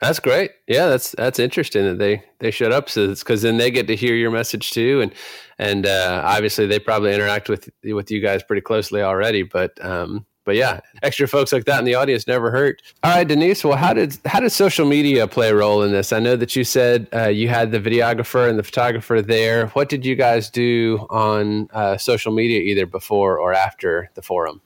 That's 0.00 0.20
great. 0.20 0.50
Yeah, 0.68 0.88
that's 0.88 1.12
that's 1.12 1.38
interesting 1.38 1.84
that 1.84 1.98
they 1.98 2.22
they 2.38 2.50
showed 2.50 2.72
up. 2.72 2.90
So 2.90 3.10
it's 3.10 3.22
because 3.22 3.42
then 3.42 3.56
they 3.56 3.70
get 3.70 3.86
to 3.86 3.96
hear 3.96 4.14
your 4.14 4.30
message 4.30 4.70
too, 4.70 5.00
and 5.00 5.14
and 5.58 5.86
uh, 5.86 6.22
obviously 6.24 6.66
they 6.66 6.78
probably 6.78 7.14
interact 7.14 7.48
with 7.48 7.70
with 7.82 8.10
you 8.10 8.20
guys 8.20 8.42
pretty 8.42 8.60
closely 8.60 9.00
already. 9.00 9.42
But 9.42 9.82
um, 9.82 10.26
but 10.44 10.54
yeah, 10.54 10.80
extra 11.02 11.26
folks 11.26 11.50
like 11.50 11.64
that 11.64 11.78
in 11.78 11.86
the 11.86 11.94
audience 11.94 12.26
never 12.26 12.50
hurt. 12.50 12.82
All 13.02 13.10
right, 13.10 13.26
Denise. 13.26 13.64
Well, 13.64 13.78
how 13.78 13.94
did 13.94 14.18
how 14.26 14.40
did 14.40 14.52
social 14.52 14.86
media 14.86 15.26
play 15.26 15.48
a 15.48 15.54
role 15.54 15.82
in 15.82 15.92
this? 15.92 16.12
I 16.12 16.20
know 16.20 16.36
that 16.36 16.54
you 16.54 16.62
said 16.62 17.08
uh, 17.14 17.28
you 17.28 17.48
had 17.48 17.72
the 17.72 17.80
videographer 17.80 18.48
and 18.50 18.58
the 18.58 18.62
photographer 18.62 19.22
there. 19.22 19.68
What 19.68 19.88
did 19.88 20.04
you 20.04 20.14
guys 20.14 20.50
do 20.50 21.06
on 21.08 21.68
uh, 21.72 21.96
social 21.96 22.32
media, 22.32 22.60
either 22.60 22.84
before 22.84 23.38
or 23.38 23.54
after 23.54 24.10
the 24.14 24.22
forum? 24.22 24.60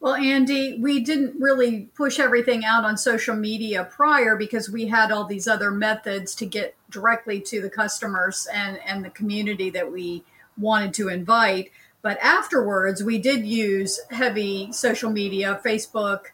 Well, 0.00 0.14
Andy, 0.14 0.78
we 0.78 1.00
didn't 1.00 1.38
really 1.38 1.90
push 1.94 2.18
everything 2.18 2.64
out 2.64 2.86
on 2.86 2.96
social 2.96 3.36
media 3.36 3.84
prior 3.84 4.34
because 4.34 4.70
we 4.70 4.86
had 4.86 5.12
all 5.12 5.26
these 5.26 5.46
other 5.46 5.70
methods 5.70 6.34
to 6.36 6.46
get 6.46 6.74
directly 6.88 7.38
to 7.42 7.60
the 7.60 7.68
customers 7.68 8.48
and, 8.50 8.80
and 8.86 9.04
the 9.04 9.10
community 9.10 9.68
that 9.68 9.92
we 9.92 10.24
wanted 10.56 10.94
to 10.94 11.08
invite. 11.08 11.70
But 12.00 12.18
afterwards, 12.22 13.04
we 13.04 13.18
did 13.18 13.44
use 13.44 14.00
heavy 14.10 14.72
social 14.72 15.10
media, 15.10 15.60
Facebook 15.62 16.28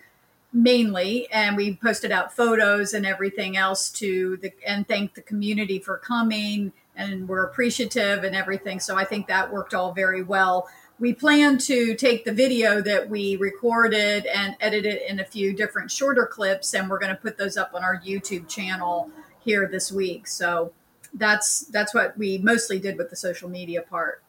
mainly, 0.53 1.29
and 1.33 1.57
we 1.57 1.75
posted 1.75 2.13
out 2.13 2.33
photos 2.33 2.95
and 2.95 3.05
everything 3.05 3.57
else 3.57 3.91
to 3.91 4.37
the 4.37 4.53
and 4.65 4.87
thank 4.87 5.15
the 5.15 5.23
community 5.23 5.81
for 5.81 5.99
coming 5.99 6.73
and 6.95 7.29
we're 7.29 7.43
appreciative 7.43 8.23
and 8.23 8.35
everything. 8.37 8.79
So 8.79 8.97
I 8.97 9.05
think 9.05 9.27
that 9.27 9.53
worked 9.53 9.75
all 9.75 9.93
very 9.93 10.23
well 10.23 10.69
we 10.99 11.13
plan 11.13 11.59
to 11.59 11.95
take 11.95 12.25
the 12.25 12.33
video 12.33 12.81
that 12.81 13.11
we 13.11 13.37
recorded 13.37 14.27
and 14.27 14.57
edit 14.61 14.87
it 14.87 15.03
in 15.09 15.21
a 15.21 15.25
few 15.25 15.55
different 15.55 15.91
shorter 15.91 16.27
clips 16.27 16.75
and 16.75 16.89
we're 16.89 16.99
going 16.99 17.15
to 17.15 17.21
put 17.21 17.37
those 17.37 17.57
up 17.57 17.75
on 17.75 17.85
our 17.85 18.01
youtube 18.01 18.49
channel 18.49 19.11
here 19.47 19.67
this 19.67 19.91
week. 19.91 20.27
So 20.27 20.73
that's 21.15 21.61
that's 21.61 21.95
what 21.95 22.19
we 22.19 22.37
mostly 22.39 22.79
did 22.79 22.99
with 22.99 23.09
the 23.09 23.17
social 23.17 23.49
media 23.49 23.81
part. 23.81 24.23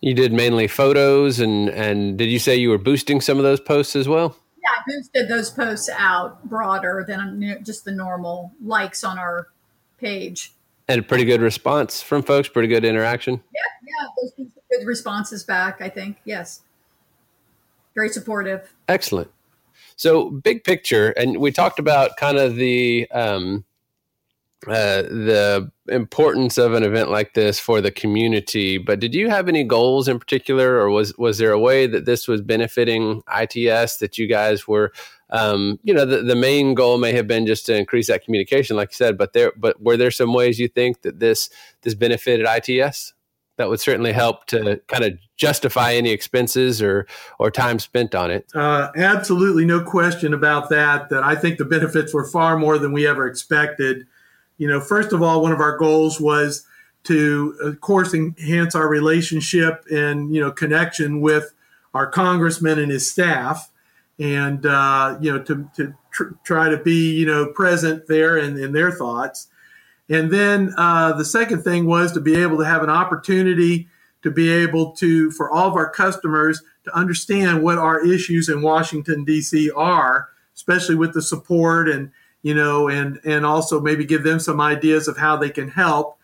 You 0.00 0.14
did 0.14 0.32
mainly 0.32 0.66
photos 0.66 1.40
and 1.40 1.68
and 1.68 2.16
did 2.16 2.30
you 2.30 2.38
say 2.38 2.56
you 2.56 2.70
were 2.70 2.78
boosting 2.78 3.20
some 3.20 3.36
of 3.36 3.44
those 3.44 3.60
posts 3.60 3.94
as 3.94 4.08
well? 4.08 4.36
Yeah 4.62 4.68
i 4.70 4.82
boosted 4.86 5.28
those 5.28 5.50
posts 5.50 5.90
out 5.92 6.42
broader 6.48 7.04
than 7.06 7.62
just 7.62 7.84
the 7.84 7.92
normal 7.92 8.52
likes 8.64 9.04
on 9.04 9.18
our 9.18 9.48
page. 9.98 10.54
And 10.88 11.00
a 11.00 11.02
pretty 11.02 11.24
good 11.24 11.42
response 11.42 12.00
from 12.00 12.22
folks 12.22 12.48
pretty 12.48 12.68
good 12.68 12.84
interaction? 12.84 13.42
Yeah 13.52 14.06
yeah 14.38 14.46
good 14.70 14.86
responses 14.86 15.42
back, 15.44 15.80
I 15.80 15.88
think. 15.88 16.18
Yes. 16.24 16.62
Very 17.94 18.08
supportive. 18.08 18.72
Excellent. 18.88 19.30
So, 19.96 20.30
big 20.30 20.64
picture, 20.64 21.10
and 21.10 21.38
we 21.38 21.52
talked 21.52 21.78
about 21.78 22.16
kind 22.16 22.38
of 22.38 22.56
the 22.56 23.06
um, 23.10 23.64
uh, 24.66 25.02
the 25.02 25.70
importance 25.88 26.58
of 26.58 26.74
an 26.74 26.82
event 26.82 27.10
like 27.10 27.34
this 27.34 27.58
for 27.58 27.80
the 27.80 27.90
community. 27.90 28.76
But 28.78 29.00
did 29.00 29.14
you 29.14 29.30
have 29.30 29.48
any 29.48 29.64
goals 29.64 30.06
in 30.06 30.18
particular, 30.18 30.78
or 30.78 30.90
was 30.90 31.16
was 31.16 31.38
there 31.38 31.52
a 31.52 31.58
way 31.58 31.86
that 31.86 32.04
this 32.04 32.28
was 32.28 32.40
benefiting 32.40 33.22
ITS 33.34 33.96
that 33.96 34.18
you 34.18 34.26
guys 34.26 34.68
were, 34.68 34.92
um, 35.30 35.78
you 35.82 35.94
know, 35.94 36.04
the, 36.04 36.22
the 36.22 36.36
main 36.36 36.74
goal 36.74 36.98
may 36.98 37.12
have 37.12 37.26
been 37.26 37.46
just 37.46 37.66
to 37.66 37.76
increase 37.76 38.06
that 38.08 38.24
communication, 38.24 38.76
like 38.76 38.90
you 38.90 38.96
said. 38.96 39.16
But 39.16 39.32
there, 39.32 39.52
but 39.56 39.82
were 39.82 39.96
there 39.96 40.10
some 40.10 40.34
ways 40.34 40.58
you 40.58 40.68
think 40.68 41.02
that 41.02 41.20
this 41.20 41.48
this 41.82 41.94
benefited 41.94 42.46
ITS? 42.46 43.14
That 43.60 43.68
would 43.68 43.80
certainly 43.80 44.12
help 44.12 44.46
to 44.46 44.80
kind 44.88 45.04
of 45.04 45.18
justify 45.36 45.92
any 45.92 46.10
expenses 46.10 46.80
or 46.80 47.06
or 47.38 47.50
time 47.50 47.78
spent 47.78 48.14
on 48.14 48.30
it. 48.30 48.50
Uh, 48.54 48.88
absolutely, 48.96 49.66
no 49.66 49.82
question 49.82 50.32
about 50.32 50.70
that. 50.70 51.10
That 51.10 51.22
I 51.22 51.34
think 51.34 51.58
the 51.58 51.66
benefits 51.66 52.14
were 52.14 52.24
far 52.24 52.56
more 52.56 52.78
than 52.78 52.92
we 52.92 53.06
ever 53.06 53.26
expected. 53.26 54.06
You 54.56 54.66
know, 54.66 54.80
first 54.80 55.12
of 55.12 55.22
all, 55.22 55.42
one 55.42 55.52
of 55.52 55.60
our 55.60 55.76
goals 55.76 56.18
was 56.18 56.66
to, 57.04 57.54
of 57.62 57.80
course, 57.82 58.14
enhance 58.14 58.74
our 58.74 58.88
relationship 58.88 59.84
and 59.92 60.34
you 60.34 60.40
know 60.40 60.50
connection 60.50 61.20
with 61.20 61.52
our 61.92 62.06
congressman 62.06 62.78
and 62.78 62.90
his 62.90 63.10
staff, 63.10 63.70
and 64.18 64.64
uh, 64.64 65.18
you 65.20 65.30
know 65.30 65.42
to 65.44 65.68
to 65.76 65.94
tr- 66.10 66.32
try 66.44 66.70
to 66.70 66.78
be 66.78 67.12
you 67.12 67.26
know 67.26 67.52
present 67.52 68.06
there 68.06 68.38
in, 68.38 68.58
in 68.58 68.72
their 68.72 68.90
thoughts. 68.90 69.48
And 70.10 70.30
then 70.30 70.74
uh, 70.76 71.12
the 71.12 71.24
second 71.24 71.62
thing 71.62 71.86
was 71.86 72.12
to 72.12 72.20
be 72.20 72.34
able 72.34 72.58
to 72.58 72.64
have 72.64 72.82
an 72.82 72.90
opportunity 72.90 73.88
to 74.22 74.30
be 74.30 74.50
able 74.50 74.92
to, 74.92 75.30
for 75.30 75.50
all 75.50 75.68
of 75.68 75.76
our 75.76 75.88
customers, 75.88 76.62
to 76.84 76.94
understand 76.94 77.62
what 77.62 77.78
our 77.78 78.04
issues 78.04 78.48
in 78.48 78.60
Washington 78.60 79.24
D.C. 79.24 79.70
are, 79.70 80.28
especially 80.54 80.96
with 80.96 81.14
the 81.14 81.22
support 81.22 81.88
and 81.88 82.10
you 82.42 82.54
know, 82.54 82.88
and 82.88 83.20
and 83.24 83.44
also 83.44 83.80
maybe 83.80 84.04
give 84.04 84.22
them 84.22 84.40
some 84.40 84.60
ideas 84.60 85.08
of 85.08 85.16
how 85.16 85.36
they 85.36 85.50
can 85.50 85.68
help. 85.68 86.18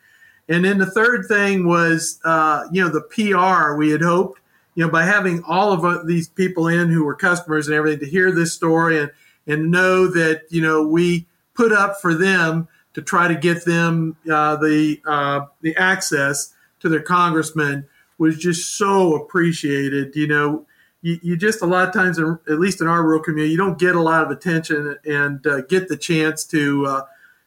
And 0.49 0.65
then 0.65 0.79
the 0.79 0.91
third 0.91 1.27
thing 1.27 1.67
was, 1.67 2.21
uh, 2.25 2.65
you 2.73 2.83
know, 2.83 2.89
the 2.89 3.03
PR. 3.03 3.77
We 3.77 3.91
had 3.91 4.01
hoped, 4.01 4.41
you 4.75 4.85
know, 4.85 4.91
by 4.91 5.05
having 5.05 5.43
all 5.45 5.73
of 5.73 5.85
uh, 5.85 6.03
these 6.05 6.29
people 6.29 6.69
in 6.69 6.89
who 6.89 7.05
were 7.05 7.15
customers 7.15 7.67
and 7.67 7.77
everything 7.77 8.01
to 8.01 8.11
hear 8.11 8.33
this 8.33 8.53
story 8.53 8.99
and 8.99 9.11
and 9.47 9.71
know 9.71 10.07
that 10.09 10.43
you 10.51 10.63
know 10.63 10.87
we 10.87 11.27
put 11.55 11.73
up 11.73 12.01
for 12.01 12.15
them 12.15 12.69
to 12.97 13.03
try 13.03 13.29
to 13.29 13.35
get 13.35 13.67
them 13.67 14.17
uh, 14.25 14.57
the 14.57 14.99
uh, 15.07 15.43
the 15.61 15.77
access 15.77 16.55
to 16.81 16.89
their 16.89 17.03
congressman 17.03 17.87
was 18.17 18.39
just 18.39 18.79
so 18.79 19.15
appreciated. 19.15 20.17
You 20.17 20.27
know, 20.27 20.67
you, 21.03 21.21
you, 21.23 21.37
just 21.37 21.61
a 21.61 21.67
lot 21.67 21.87
of 21.87 21.93
times, 21.93 22.19
at 22.19 22.59
least 22.59 22.81
in 22.81 22.87
our 22.87 23.03
rural 23.03 23.23
community, 23.23 23.53
you 23.53 23.59
don't 23.59 23.79
get 23.79 23.97
a 23.97 24.01
lot 24.01 24.25
of 24.25 24.31
attention 24.31 24.97
and 25.05 25.47
uh, 25.47 25.61
get 25.61 25.89
the 25.89 25.97
chance 25.99 26.43
to 26.47 26.87
uh, 26.87 27.03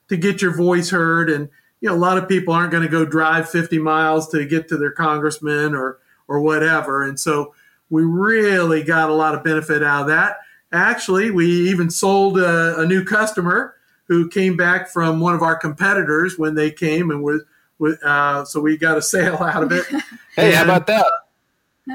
to 0.10 0.18
get 0.18 0.40
your 0.44 0.56
voice 0.56 0.92
heard. 0.92 1.32
And 1.32 1.50
you 1.82 1.90
know, 1.90 1.96
a 1.96 1.98
lot 1.98 2.20
of 2.20 2.30
people 2.30 2.54
aren't 2.54 2.70
going 2.70 2.84
to 2.84 2.90
go 2.90 3.04
drive 3.04 3.50
50 3.50 3.80
miles 3.80 4.30
to 4.30 4.46
get 4.46 4.68
to 4.68 4.78
their 4.78 4.92
congressman 4.92 5.74
or 5.74 5.98
or 6.28 6.42
whatever. 6.42 7.02
And 7.02 7.20
so 7.20 7.56
we 7.90 8.04
really 8.04 8.84
got 8.84 9.10
a 9.10 9.16
lot 9.16 9.34
of 9.34 9.44
benefit 9.44 9.82
out 9.82 10.02
of 10.02 10.08
that. 10.10 10.38
Actually, 10.72 11.32
we 11.32 11.48
even 11.72 11.90
sold 11.90 12.38
a, 12.38 12.80
a 12.80 12.86
new 12.86 13.04
customer 13.04 13.74
who 14.10 14.28
came 14.28 14.58
back 14.58 14.90
from 14.90 15.22
one 15.22 15.34
of 15.34 15.42
our 15.42 15.56
competitors 15.56 16.38
when 16.38 16.56
they 16.56 16.72
came 16.72 17.12
and 17.12 17.24
was, 17.24 17.44
uh, 18.04 18.44
so 18.44 18.60
we 18.60 18.76
got 18.76 18.98
a 18.98 19.02
sale 19.14 19.36
out 19.36 19.64
of 19.64 19.72
it. 19.72 19.86
hey, 20.36 20.48
and, 20.48 20.56
how 20.56 20.64
about 20.64 20.88
that? 20.88 21.06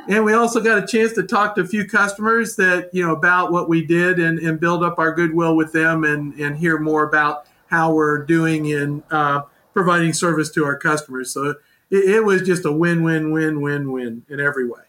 And 0.08 0.24
we 0.24 0.32
also 0.32 0.60
got 0.60 0.82
a 0.82 0.86
chance 0.86 1.12
to 1.12 1.22
talk 1.24 1.54
to 1.56 1.60
a 1.60 1.66
few 1.66 1.86
customers 1.86 2.56
that 2.56 2.90
you 2.92 3.06
know 3.06 3.12
about 3.12 3.52
what 3.52 3.68
we 3.68 3.84
did 3.84 4.18
and, 4.18 4.38
and 4.38 4.58
build 4.58 4.82
up 4.82 4.98
our 4.98 5.12
goodwill 5.12 5.56
with 5.56 5.72
them 5.72 6.04
and 6.04 6.34
and 6.34 6.56
hear 6.56 6.78
more 6.78 7.04
about 7.06 7.46
how 7.66 7.92
we're 7.92 8.24
doing 8.24 8.66
in 8.66 9.02
uh, 9.10 9.42
providing 9.72 10.12
service 10.12 10.50
to 10.52 10.64
our 10.64 10.76
customers. 10.76 11.30
So 11.30 11.50
it, 11.50 11.56
it, 11.90 12.14
it 12.16 12.24
was 12.24 12.42
just 12.42 12.64
a 12.64 12.72
win, 12.72 13.02
win, 13.02 13.32
win, 13.32 13.60
win, 13.60 13.92
win 13.92 14.22
in 14.28 14.40
every 14.40 14.66
way. 14.68 14.80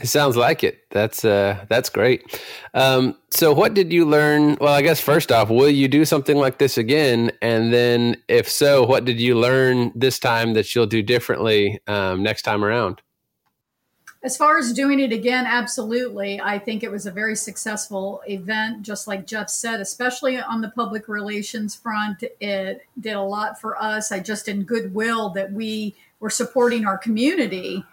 It 0.00 0.06
sounds 0.06 0.36
like 0.36 0.64
it. 0.64 0.84
That's 0.90 1.24
uh, 1.24 1.64
that's 1.68 1.88
great. 1.90 2.40
Um, 2.72 3.16
so, 3.30 3.52
what 3.52 3.74
did 3.74 3.92
you 3.92 4.04
learn? 4.04 4.56
Well, 4.60 4.72
I 4.72 4.80
guess 4.82 5.00
first 5.00 5.30
off, 5.30 5.50
will 5.50 5.68
you 5.68 5.88
do 5.88 6.04
something 6.04 6.36
like 6.36 6.58
this 6.58 6.78
again? 6.78 7.30
And 7.42 7.72
then, 7.72 8.16
if 8.28 8.48
so, 8.48 8.84
what 8.84 9.04
did 9.04 9.20
you 9.20 9.38
learn 9.38 9.92
this 9.94 10.18
time 10.18 10.54
that 10.54 10.74
you'll 10.74 10.86
do 10.86 11.02
differently 11.02 11.80
um, 11.86 12.22
next 12.22 12.42
time 12.42 12.64
around? 12.64 13.02
As 14.24 14.36
far 14.36 14.56
as 14.56 14.72
doing 14.72 15.00
it 15.00 15.12
again, 15.12 15.46
absolutely. 15.46 16.40
I 16.40 16.56
think 16.58 16.84
it 16.84 16.90
was 16.90 17.06
a 17.06 17.10
very 17.10 17.34
successful 17.34 18.22
event, 18.28 18.82
just 18.82 19.08
like 19.08 19.26
Jeff 19.26 19.50
said, 19.50 19.80
especially 19.80 20.38
on 20.38 20.60
the 20.60 20.70
public 20.70 21.08
relations 21.08 21.74
front. 21.74 22.22
It 22.40 22.82
did 23.00 23.14
a 23.14 23.22
lot 23.22 23.60
for 23.60 23.80
us. 23.82 24.12
I 24.12 24.20
just 24.20 24.46
in 24.46 24.62
goodwill 24.62 25.30
that 25.30 25.52
we 25.52 25.96
were 26.20 26.30
supporting 26.30 26.86
our 26.86 26.96
community 26.96 27.84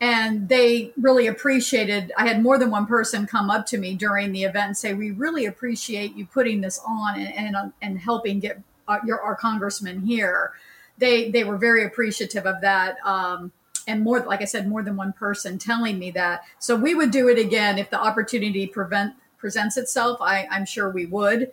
and 0.00 0.48
they 0.48 0.92
really 1.00 1.26
appreciated 1.26 2.12
i 2.16 2.26
had 2.26 2.42
more 2.42 2.56
than 2.58 2.70
one 2.70 2.86
person 2.86 3.26
come 3.26 3.50
up 3.50 3.66
to 3.66 3.78
me 3.78 3.94
during 3.94 4.32
the 4.32 4.44
event 4.44 4.66
and 4.68 4.76
say 4.76 4.94
we 4.94 5.10
really 5.10 5.46
appreciate 5.46 6.14
you 6.14 6.24
putting 6.24 6.60
this 6.60 6.80
on 6.86 7.18
and 7.18 7.56
and, 7.56 7.72
and 7.82 7.98
helping 7.98 8.38
get 8.38 8.62
our, 8.88 8.98
uh, 8.98 9.00
your 9.04 9.20
our 9.20 9.36
congressman 9.36 10.00
here. 10.00 10.52
They 10.96 11.30
they 11.30 11.44
were 11.44 11.56
very 11.56 11.84
appreciative 11.84 12.46
of 12.46 12.60
that 12.62 12.96
um, 13.04 13.52
and 13.86 14.02
more 14.02 14.20
like 14.20 14.40
i 14.40 14.44
said 14.44 14.68
more 14.68 14.82
than 14.82 14.96
one 14.96 15.12
person 15.12 15.58
telling 15.58 15.98
me 15.98 16.10
that. 16.12 16.42
So 16.58 16.74
we 16.74 16.94
would 16.94 17.10
do 17.10 17.28
it 17.28 17.38
again 17.38 17.78
if 17.78 17.90
the 17.90 18.00
opportunity 18.00 18.66
prevent 18.66 19.14
presents 19.36 19.76
itself 19.76 20.18
I, 20.20 20.48
i'm 20.50 20.64
sure 20.64 20.90
we 20.90 21.06
would. 21.06 21.52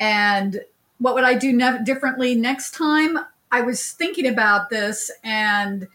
And 0.00 0.60
what 0.98 1.14
would 1.14 1.24
i 1.24 1.34
do 1.34 1.52
ne- 1.52 1.84
differently 1.84 2.34
next 2.34 2.72
time? 2.72 3.18
I 3.50 3.62
was 3.62 3.92
thinking 3.92 4.26
about 4.26 4.70
this 4.70 5.10
and 5.24 5.88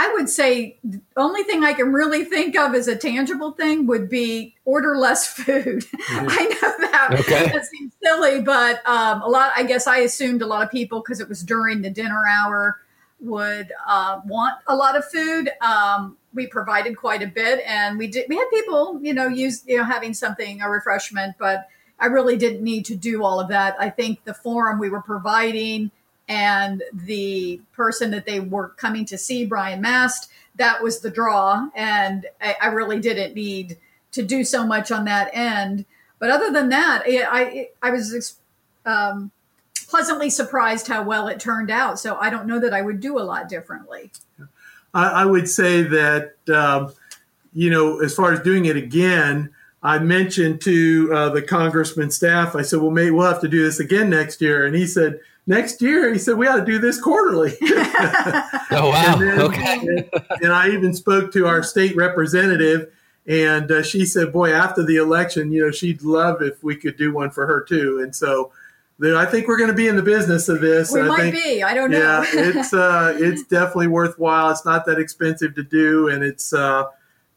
I 0.00 0.10
would 0.14 0.30
say 0.30 0.78
the 0.82 1.02
only 1.14 1.42
thing 1.42 1.62
I 1.62 1.74
can 1.74 1.92
really 1.92 2.24
think 2.24 2.56
of 2.56 2.74
as 2.74 2.88
a 2.88 2.96
tangible 2.96 3.52
thing 3.52 3.86
would 3.86 4.08
be 4.08 4.54
order 4.64 4.96
less 4.96 5.26
food. 5.26 5.84
Mm-hmm. 5.84 6.26
I 6.30 6.44
know 6.44 6.88
that, 6.90 7.08
okay. 7.20 7.52
that 7.52 7.66
seems 7.66 7.92
silly, 8.02 8.40
but 8.40 8.80
um, 8.88 9.20
a 9.20 9.28
lot. 9.28 9.52
I 9.54 9.62
guess 9.62 9.86
I 9.86 9.98
assumed 9.98 10.40
a 10.40 10.46
lot 10.46 10.62
of 10.62 10.70
people 10.70 11.00
because 11.00 11.20
it 11.20 11.28
was 11.28 11.42
during 11.42 11.82
the 11.82 11.90
dinner 11.90 12.24
hour 12.26 12.80
would 13.20 13.72
uh, 13.86 14.22
want 14.24 14.54
a 14.66 14.74
lot 14.74 14.96
of 14.96 15.04
food. 15.04 15.50
Um, 15.60 16.16
we 16.32 16.46
provided 16.46 16.96
quite 16.96 17.20
a 17.20 17.26
bit, 17.26 17.62
and 17.66 17.98
we 17.98 18.06
did. 18.06 18.24
We 18.26 18.38
had 18.38 18.48
people, 18.48 18.98
you 19.02 19.12
know, 19.12 19.28
use 19.28 19.64
you 19.66 19.76
know 19.76 19.84
having 19.84 20.14
something 20.14 20.62
a 20.62 20.70
refreshment, 20.70 21.36
but 21.38 21.68
I 21.98 22.06
really 22.06 22.38
didn't 22.38 22.64
need 22.64 22.86
to 22.86 22.96
do 22.96 23.22
all 23.22 23.38
of 23.38 23.48
that. 23.48 23.76
I 23.78 23.90
think 23.90 24.24
the 24.24 24.32
forum 24.32 24.78
we 24.78 24.88
were 24.88 25.02
providing 25.02 25.90
and 26.30 26.84
the 26.92 27.60
person 27.72 28.12
that 28.12 28.24
they 28.24 28.38
were 28.38 28.68
coming 28.68 29.04
to 29.06 29.18
see, 29.18 29.44
Brian 29.44 29.80
Mast, 29.80 30.30
that 30.54 30.80
was 30.80 31.00
the 31.00 31.10
draw. 31.10 31.68
And 31.74 32.24
I, 32.40 32.54
I 32.62 32.66
really 32.68 33.00
didn't 33.00 33.34
need 33.34 33.78
to 34.12 34.22
do 34.22 34.44
so 34.44 34.64
much 34.64 34.92
on 34.92 35.06
that 35.06 35.30
end. 35.32 35.84
But 36.20 36.30
other 36.30 36.52
than 36.52 36.68
that, 36.68 37.02
I, 37.04 37.70
I 37.82 37.90
was 37.90 38.38
um, 38.86 39.32
pleasantly 39.88 40.30
surprised 40.30 40.86
how 40.86 41.02
well 41.02 41.26
it 41.26 41.40
turned 41.40 41.68
out. 41.68 41.98
So 41.98 42.14
I 42.14 42.30
don't 42.30 42.46
know 42.46 42.60
that 42.60 42.72
I 42.72 42.82
would 42.82 43.00
do 43.00 43.18
a 43.18 43.24
lot 43.24 43.48
differently. 43.48 44.12
I, 44.94 45.22
I 45.22 45.24
would 45.24 45.48
say 45.48 45.82
that, 45.82 46.34
um, 46.54 46.92
you 47.52 47.70
know, 47.70 47.98
as 47.98 48.14
far 48.14 48.32
as 48.32 48.38
doing 48.38 48.66
it 48.66 48.76
again, 48.76 49.50
I 49.82 49.98
mentioned 49.98 50.60
to 50.60 51.10
uh, 51.12 51.28
the 51.30 51.42
congressman 51.42 52.12
staff, 52.12 52.54
I 52.54 52.62
said, 52.62 52.78
well, 52.80 52.92
maybe 52.92 53.10
we'll 53.10 53.26
have 53.26 53.40
to 53.40 53.48
do 53.48 53.64
this 53.64 53.80
again 53.80 54.10
next 54.10 54.40
year. 54.40 54.64
And 54.64 54.76
he 54.76 54.86
said, 54.86 55.18
next 55.46 55.82
year 55.82 56.12
he 56.12 56.18
said 56.18 56.36
we 56.36 56.46
ought 56.46 56.56
to 56.56 56.64
do 56.64 56.78
this 56.78 57.00
quarterly. 57.00 57.52
oh 57.62 58.90
wow! 58.90 59.14
and 59.14 59.22
then, 59.22 59.40
okay. 59.40 59.78
and, 59.78 60.10
and, 60.42 60.52
I 60.52 60.68
even 60.70 60.94
spoke 60.94 61.32
to 61.32 61.46
our 61.46 61.62
state 61.62 61.96
representative, 61.96 62.92
and 63.26 63.70
uh, 63.70 63.82
she 63.82 64.06
said, 64.06 64.32
"Boy, 64.32 64.52
after 64.52 64.84
the 64.84 64.96
election, 64.96 65.52
you 65.52 65.64
know, 65.64 65.70
she'd 65.70 66.02
love 66.02 66.42
if 66.42 66.62
we 66.62 66.76
could 66.76 66.96
do 66.96 67.12
one 67.12 67.30
for 67.30 67.46
her 67.46 67.62
too." 67.62 68.00
And 68.02 68.14
so. 68.14 68.52
I 69.02 69.24
think 69.24 69.48
we're 69.48 69.56
going 69.56 69.70
to 69.70 69.74
be 69.74 69.88
in 69.88 69.96
the 69.96 70.02
business 70.02 70.50
of 70.50 70.60
this. 70.60 70.92
We 70.92 71.00
I 71.00 71.04
might 71.04 71.30
think, 71.30 71.42
be. 71.42 71.62
I 71.62 71.72
don't 71.72 71.90
know. 71.90 71.96
Yeah, 71.96 72.24
it's 72.34 72.74
uh, 72.74 73.16
it's 73.18 73.44
definitely 73.44 73.86
worthwhile. 73.86 74.50
It's 74.50 74.66
not 74.66 74.84
that 74.84 74.98
expensive 74.98 75.54
to 75.54 75.62
do, 75.62 76.10
and 76.10 76.22
it's 76.22 76.52
uh, 76.52 76.84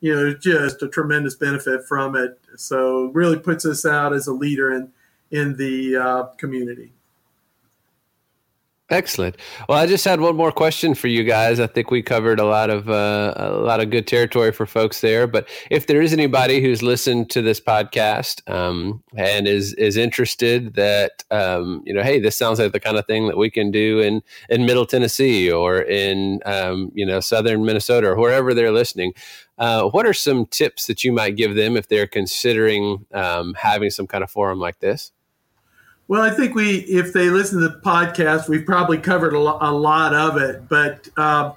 you 0.02 0.13
know 0.13 0.34
just 0.34 0.84
a 0.84 0.89
tremendous 0.89 1.36
benefit 1.36 1.86
from 1.86 2.18
it. 2.18 2.38
So 2.58 3.06
really 3.13 3.39
puts 3.39 3.66
us 3.66 3.86
out 3.86 4.12
as 4.12 4.28
a 4.28 4.34
leader 4.34 4.74
in 4.74 4.92
in 5.32 5.56
the 5.56 5.96
uh, 5.96 6.24
community. 6.36 6.92
Excellent. 8.93 9.38
Well, 9.67 9.79
I 9.79 9.88
just 9.88 10.06
had 10.06 10.21
one 10.21 10.36
more 10.36 10.51
question 10.51 10.93
for 10.93 11.08
you 11.08 11.23
guys. 11.23 11.60
I 11.60 11.65
think 11.65 11.89
we 11.89 12.03
covered 12.03 12.39
a 12.39 12.45
lot 12.45 12.69
of 12.69 12.88
uh, 12.91 13.34
a 13.36 13.49
lot 13.49 13.79
of 13.79 13.89
good 13.89 14.06
territory 14.06 14.51
for 14.51 14.67
folks 14.67 15.01
there. 15.01 15.25
But 15.25 15.49
if 15.71 15.88
there 15.88 15.99
is 15.99 16.13
anybody 16.13 16.62
who's 16.62 16.84
listened 16.84 17.32
to 17.32 17.41
this 17.41 17.60
podcast 17.60 18.47
um, 18.47 19.03
and 19.17 19.47
is 19.47 19.73
is 19.73 19.97
interested, 19.97 20.75
that 20.75 21.23
um, 21.32 21.82
you 21.88 21.93
know, 21.93 22.03
hey, 22.03 22.19
this 22.19 22.38
sounds 22.38 22.60
like 22.60 22.71
the 22.71 22.79
kind 22.79 22.95
of 22.95 23.08
thing 23.08 23.25
that 23.27 23.38
we 23.38 23.49
can 23.49 23.71
do 23.71 23.99
in 23.99 24.21
in 24.47 24.67
Middle 24.67 24.86
Tennessee 24.86 25.51
or 25.51 25.82
in 25.82 26.39
um, 26.45 26.91
you 26.93 27.06
know 27.06 27.19
Southern 27.19 27.65
Minnesota 27.65 28.10
or 28.10 28.15
wherever 28.15 28.53
they're 28.53 28.71
listening. 28.71 29.13
Uh, 29.58 29.89
what 29.89 30.06
are 30.06 30.13
some 30.13 30.45
tips 30.45 30.86
that 30.86 31.03
you 31.03 31.12
might 31.12 31.36
give 31.36 31.56
them 31.56 31.75
if 31.77 31.88
they're 31.88 32.06
considering 32.06 33.08
um, 33.12 33.56
having 33.56 33.89
some 33.89 34.06
kind 34.06 34.23
of 34.23 34.29
forum 34.29 34.60
like 34.60 34.79
this? 34.82 35.12
Well, 36.08 36.22
I 36.22 36.32
think 36.32 36.54
we, 36.54 36.80
if 36.80 37.13
they 37.13 37.30
listen 37.30 37.62
to 37.62 37.68
the 37.70 37.80
podcast, 37.80 38.50
we've 38.50 38.66
probably 38.66 38.98
covered 38.98 39.34
a, 39.34 39.39
lo- 39.39 39.58
a 39.62 39.72
lot 39.72 40.13
of 40.13 40.38
it. 40.38 40.68
But, 40.68 41.08
uh, 41.16 41.54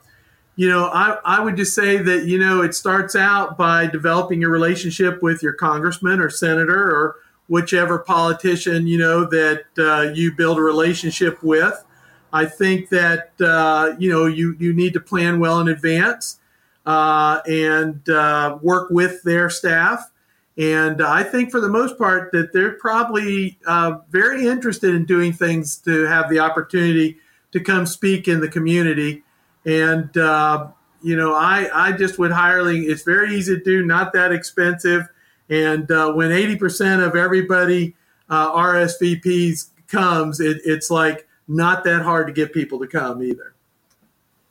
you 0.54 0.68
know, 0.68 0.86
I, 0.86 1.18
I 1.24 1.40
would 1.40 1.56
just 1.56 1.74
say 1.74 1.98
that, 1.98 2.24
you 2.24 2.38
know, 2.38 2.62
it 2.62 2.74
starts 2.74 3.16
out 3.16 3.58
by 3.58 3.86
developing 3.86 4.44
a 4.44 4.48
relationship 4.48 5.22
with 5.22 5.42
your 5.42 5.52
congressman 5.52 6.20
or 6.20 6.30
senator 6.30 6.90
or 6.90 7.16
whichever 7.48 7.98
politician, 7.98 8.86
you 8.86 8.98
know, 8.98 9.24
that 9.24 9.64
uh, 9.78 10.12
you 10.14 10.32
build 10.32 10.58
a 10.58 10.62
relationship 10.62 11.42
with. 11.42 11.84
I 12.32 12.46
think 12.46 12.88
that, 12.90 13.32
uh, 13.40 13.94
you 13.98 14.10
know, 14.10 14.26
you, 14.26 14.56
you 14.58 14.72
need 14.72 14.92
to 14.94 15.00
plan 15.00 15.40
well 15.40 15.60
in 15.60 15.68
advance 15.68 16.38
uh, 16.86 17.40
and 17.46 18.08
uh, 18.08 18.58
work 18.62 18.90
with 18.90 19.22
their 19.24 19.50
staff 19.50 20.10
and 20.58 21.02
I 21.02 21.22
think 21.22 21.50
for 21.50 21.60
the 21.60 21.68
most 21.68 21.98
part 21.98 22.32
that 22.32 22.52
they're 22.52 22.72
probably 22.72 23.58
uh, 23.66 23.98
very 24.08 24.46
interested 24.46 24.94
in 24.94 25.04
doing 25.04 25.32
things 25.32 25.76
to 25.78 26.04
have 26.04 26.30
the 26.30 26.38
opportunity 26.38 27.18
to 27.52 27.60
come 27.60 27.84
speak 27.84 28.26
in 28.26 28.40
the 28.40 28.48
community. 28.48 29.22
And, 29.66 30.16
uh, 30.16 30.68
you 31.02 31.14
know, 31.14 31.34
I, 31.34 31.68
I 31.72 31.92
just 31.92 32.18
would 32.18 32.30
hireling, 32.30 32.84
it's 32.88 33.02
very 33.02 33.34
easy 33.34 33.58
to 33.58 33.62
do, 33.62 33.84
not 33.84 34.14
that 34.14 34.32
expensive. 34.32 35.08
And 35.50 35.90
uh, 35.90 36.12
when 36.12 36.30
80% 36.30 37.06
of 37.06 37.16
everybody 37.16 37.94
uh, 38.30 38.52
RSVPs 38.52 39.68
comes, 39.88 40.40
it, 40.40 40.62
it's 40.64 40.90
like 40.90 41.28
not 41.48 41.84
that 41.84 42.00
hard 42.00 42.28
to 42.28 42.32
get 42.32 42.54
people 42.54 42.78
to 42.78 42.86
come 42.86 43.22
either. 43.22 43.55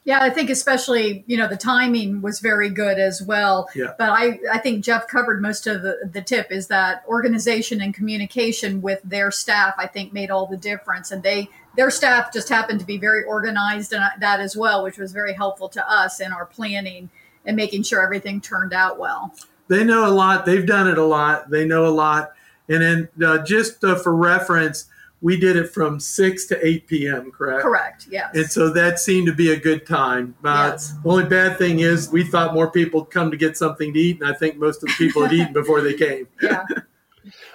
Yeah, 0.05 0.19
I 0.21 0.29
think 0.29 0.51
especially 0.51 1.23
you 1.25 1.35
know 1.35 1.47
the 1.47 1.57
timing 1.57 2.21
was 2.21 2.39
very 2.39 2.69
good 2.69 2.99
as 2.99 3.23
well. 3.23 3.67
Yeah. 3.75 3.93
But 3.97 4.11
I 4.11 4.39
I 4.51 4.59
think 4.59 4.85
Jeff 4.85 5.07
covered 5.07 5.41
most 5.41 5.65
of 5.65 5.81
the 5.81 6.09
the 6.11 6.21
tip 6.21 6.51
is 6.51 6.67
that 6.67 7.03
organization 7.07 7.81
and 7.81 7.93
communication 7.93 8.83
with 8.83 9.01
their 9.03 9.31
staff 9.31 9.73
I 9.79 9.87
think 9.87 10.13
made 10.13 10.29
all 10.29 10.45
the 10.45 10.57
difference, 10.57 11.11
and 11.11 11.23
they 11.23 11.49
their 11.75 11.89
staff 11.89 12.31
just 12.31 12.49
happened 12.49 12.79
to 12.79 12.85
be 12.85 12.97
very 12.97 13.23
organized 13.23 13.93
and 13.93 14.03
that 14.19 14.39
as 14.39 14.55
well, 14.55 14.83
which 14.83 14.97
was 14.97 15.11
very 15.11 15.33
helpful 15.33 15.69
to 15.69 15.91
us 15.91 16.19
in 16.19 16.31
our 16.31 16.45
planning 16.45 17.09
and 17.43 17.55
making 17.55 17.83
sure 17.83 18.01
everything 18.01 18.39
turned 18.39 18.73
out 18.73 18.99
well. 18.99 19.33
They 19.67 19.83
know 19.83 20.07
a 20.07 20.13
lot. 20.13 20.45
They've 20.45 20.65
done 20.65 20.87
it 20.87 20.97
a 20.97 21.05
lot. 21.05 21.49
They 21.49 21.65
know 21.65 21.85
a 21.85 21.89
lot. 21.89 22.31
And 22.69 22.81
then 22.81 23.09
uh, 23.25 23.43
just 23.43 23.83
uh, 23.83 23.95
for 23.95 24.15
reference, 24.15 24.85
we 25.25 25.35
did 25.35 25.55
it 25.55 25.73
from 25.73 25.99
6 25.99 26.45
to 26.45 26.67
8 26.67 26.85
p.m., 26.85 27.31
correct? 27.31 27.63
Correct, 27.63 28.07
yes. 28.11 28.29
And 28.35 28.45
so 28.45 28.69
that 28.69 28.99
seemed 28.99 29.25
to 29.25 29.33
be 29.33 29.51
a 29.51 29.59
good 29.59 29.87
time. 29.87 30.35
Uh, 30.43 30.69
yes. 30.73 30.93
The 31.03 31.09
only 31.09 31.25
bad 31.25 31.57
thing 31.57 31.79
is 31.79 32.11
we 32.11 32.23
thought 32.23 32.53
more 32.53 32.69
people 32.69 32.99
would 32.99 33.09
come 33.09 33.31
to 33.31 33.37
get 33.37 33.57
something 33.57 33.91
to 33.91 33.99
eat, 33.99 34.21
and 34.21 34.29
I 34.29 34.37
think 34.37 34.57
most 34.57 34.83
of 34.83 34.89
the 34.89 34.93
people 34.99 35.23
had 35.23 35.33
eaten 35.33 35.51
before 35.51 35.81
they 35.81 35.95
came. 35.95 36.27
Yeah. 36.43 36.63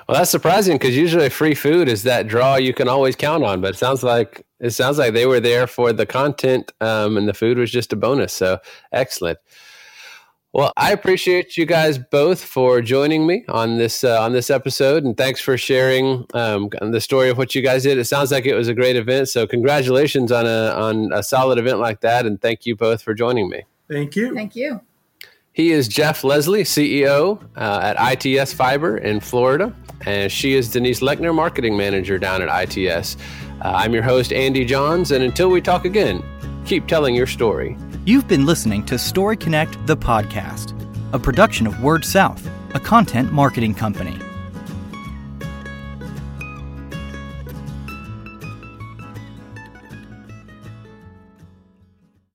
Well, 0.08 0.18
that's 0.18 0.32
surprising 0.32 0.78
because 0.78 0.96
usually 0.96 1.28
free 1.28 1.54
food 1.54 1.86
is 1.86 2.02
that 2.02 2.26
draw 2.26 2.56
you 2.56 2.74
can 2.74 2.88
always 2.88 3.14
count 3.14 3.44
on. 3.44 3.60
But 3.60 3.74
it 3.74 3.78
sounds 3.78 4.02
like 4.02 4.44
it 4.58 4.70
sounds 4.70 4.98
like 4.98 5.14
they 5.14 5.26
were 5.26 5.38
there 5.38 5.68
for 5.68 5.92
the 5.92 6.06
content, 6.06 6.72
um, 6.80 7.16
and 7.16 7.28
the 7.28 7.34
food 7.34 7.56
was 7.56 7.70
just 7.70 7.92
a 7.92 7.96
bonus. 7.96 8.32
So 8.32 8.58
excellent. 8.90 9.38
Well, 10.52 10.72
I 10.76 10.90
appreciate 10.90 11.56
you 11.56 11.64
guys 11.64 11.96
both 11.96 12.42
for 12.42 12.80
joining 12.80 13.24
me 13.24 13.44
on 13.48 13.78
this 13.78 14.02
uh, 14.02 14.20
on 14.20 14.32
this 14.32 14.50
episode, 14.50 15.04
and 15.04 15.16
thanks 15.16 15.40
for 15.40 15.56
sharing 15.56 16.26
um, 16.34 16.70
the 16.80 17.00
story 17.00 17.30
of 17.30 17.38
what 17.38 17.54
you 17.54 17.62
guys 17.62 17.84
did. 17.84 17.98
It 17.98 18.06
sounds 18.06 18.32
like 18.32 18.46
it 18.46 18.56
was 18.56 18.66
a 18.66 18.74
great 18.74 18.96
event, 18.96 19.28
so 19.28 19.46
congratulations 19.46 20.32
on 20.32 20.46
a 20.46 20.72
on 20.72 21.12
a 21.12 21.22
solid 21.22 21.58
event 21.58 21.78
like 21.78 22.00
that, 22.00 22.26
and 22.26 22.40
thank 22.40 22.66
you 22.66 22.74
both 22.74 23.00
for 23.00 23.14
joining 23.14 23.48
me. 23.48 23.62
Thank 23.88 24.16
you. 24.16 24.34
Thank 24.34 24.56
you. 24.56 24.80
He 25.52 25.70
is 25.70 25.86
Jeff 25.86 26.24
Leslie, 26.24 26.64
CEO 26.64 27.40
uh, 27.56 27.80
at 27.94 28.24
ITS 28.24 28.52
Fiber 28.52 28.98
in 28.98 29.20
Florida, 29.20 29.72
and 30.04 30.32
she 30.32 30.54
is 30.54 30.68
Denise 30.68 30.98
Lechner, 30.98 31.32
Marketing 31.32 31.76
Manager 31.76 32.18
down 32.18 32.42
at 32.42 32.76
ITS. 32.76 33.16
Uh, 33.64 33.72
I'm 33.76 33.92
your 33.92 34.02
host, 34.02 34.32
Andy 34.32 34.64
Johns, 34.64 35.12
and 35.12 35.22
until 35.22 35.48
we 35.48 35.60
talk 35.60 35.84
again, 35.84 36.24
keep 36.64 36.88
telling 36.88 37.14
your 37.14 37.28
story. 37.28 37.76
You've 38.06 38.26
been 38.26 38.46
listening 38.46 38.86
to 38.86 38.98
Story 38.98 39.36
Connect, 39.36 39.86
the 39.86 39.94
podcast, 39.94 40.72
a 41.12 41.18
production 41.18 41.66
of 41.66 41.82
Word 41.82 42.02
South, 42.02 42.48
a 42.72 42.80
content 42.80 43.30
marketing 43.30 43.74
company. 43.74 44.16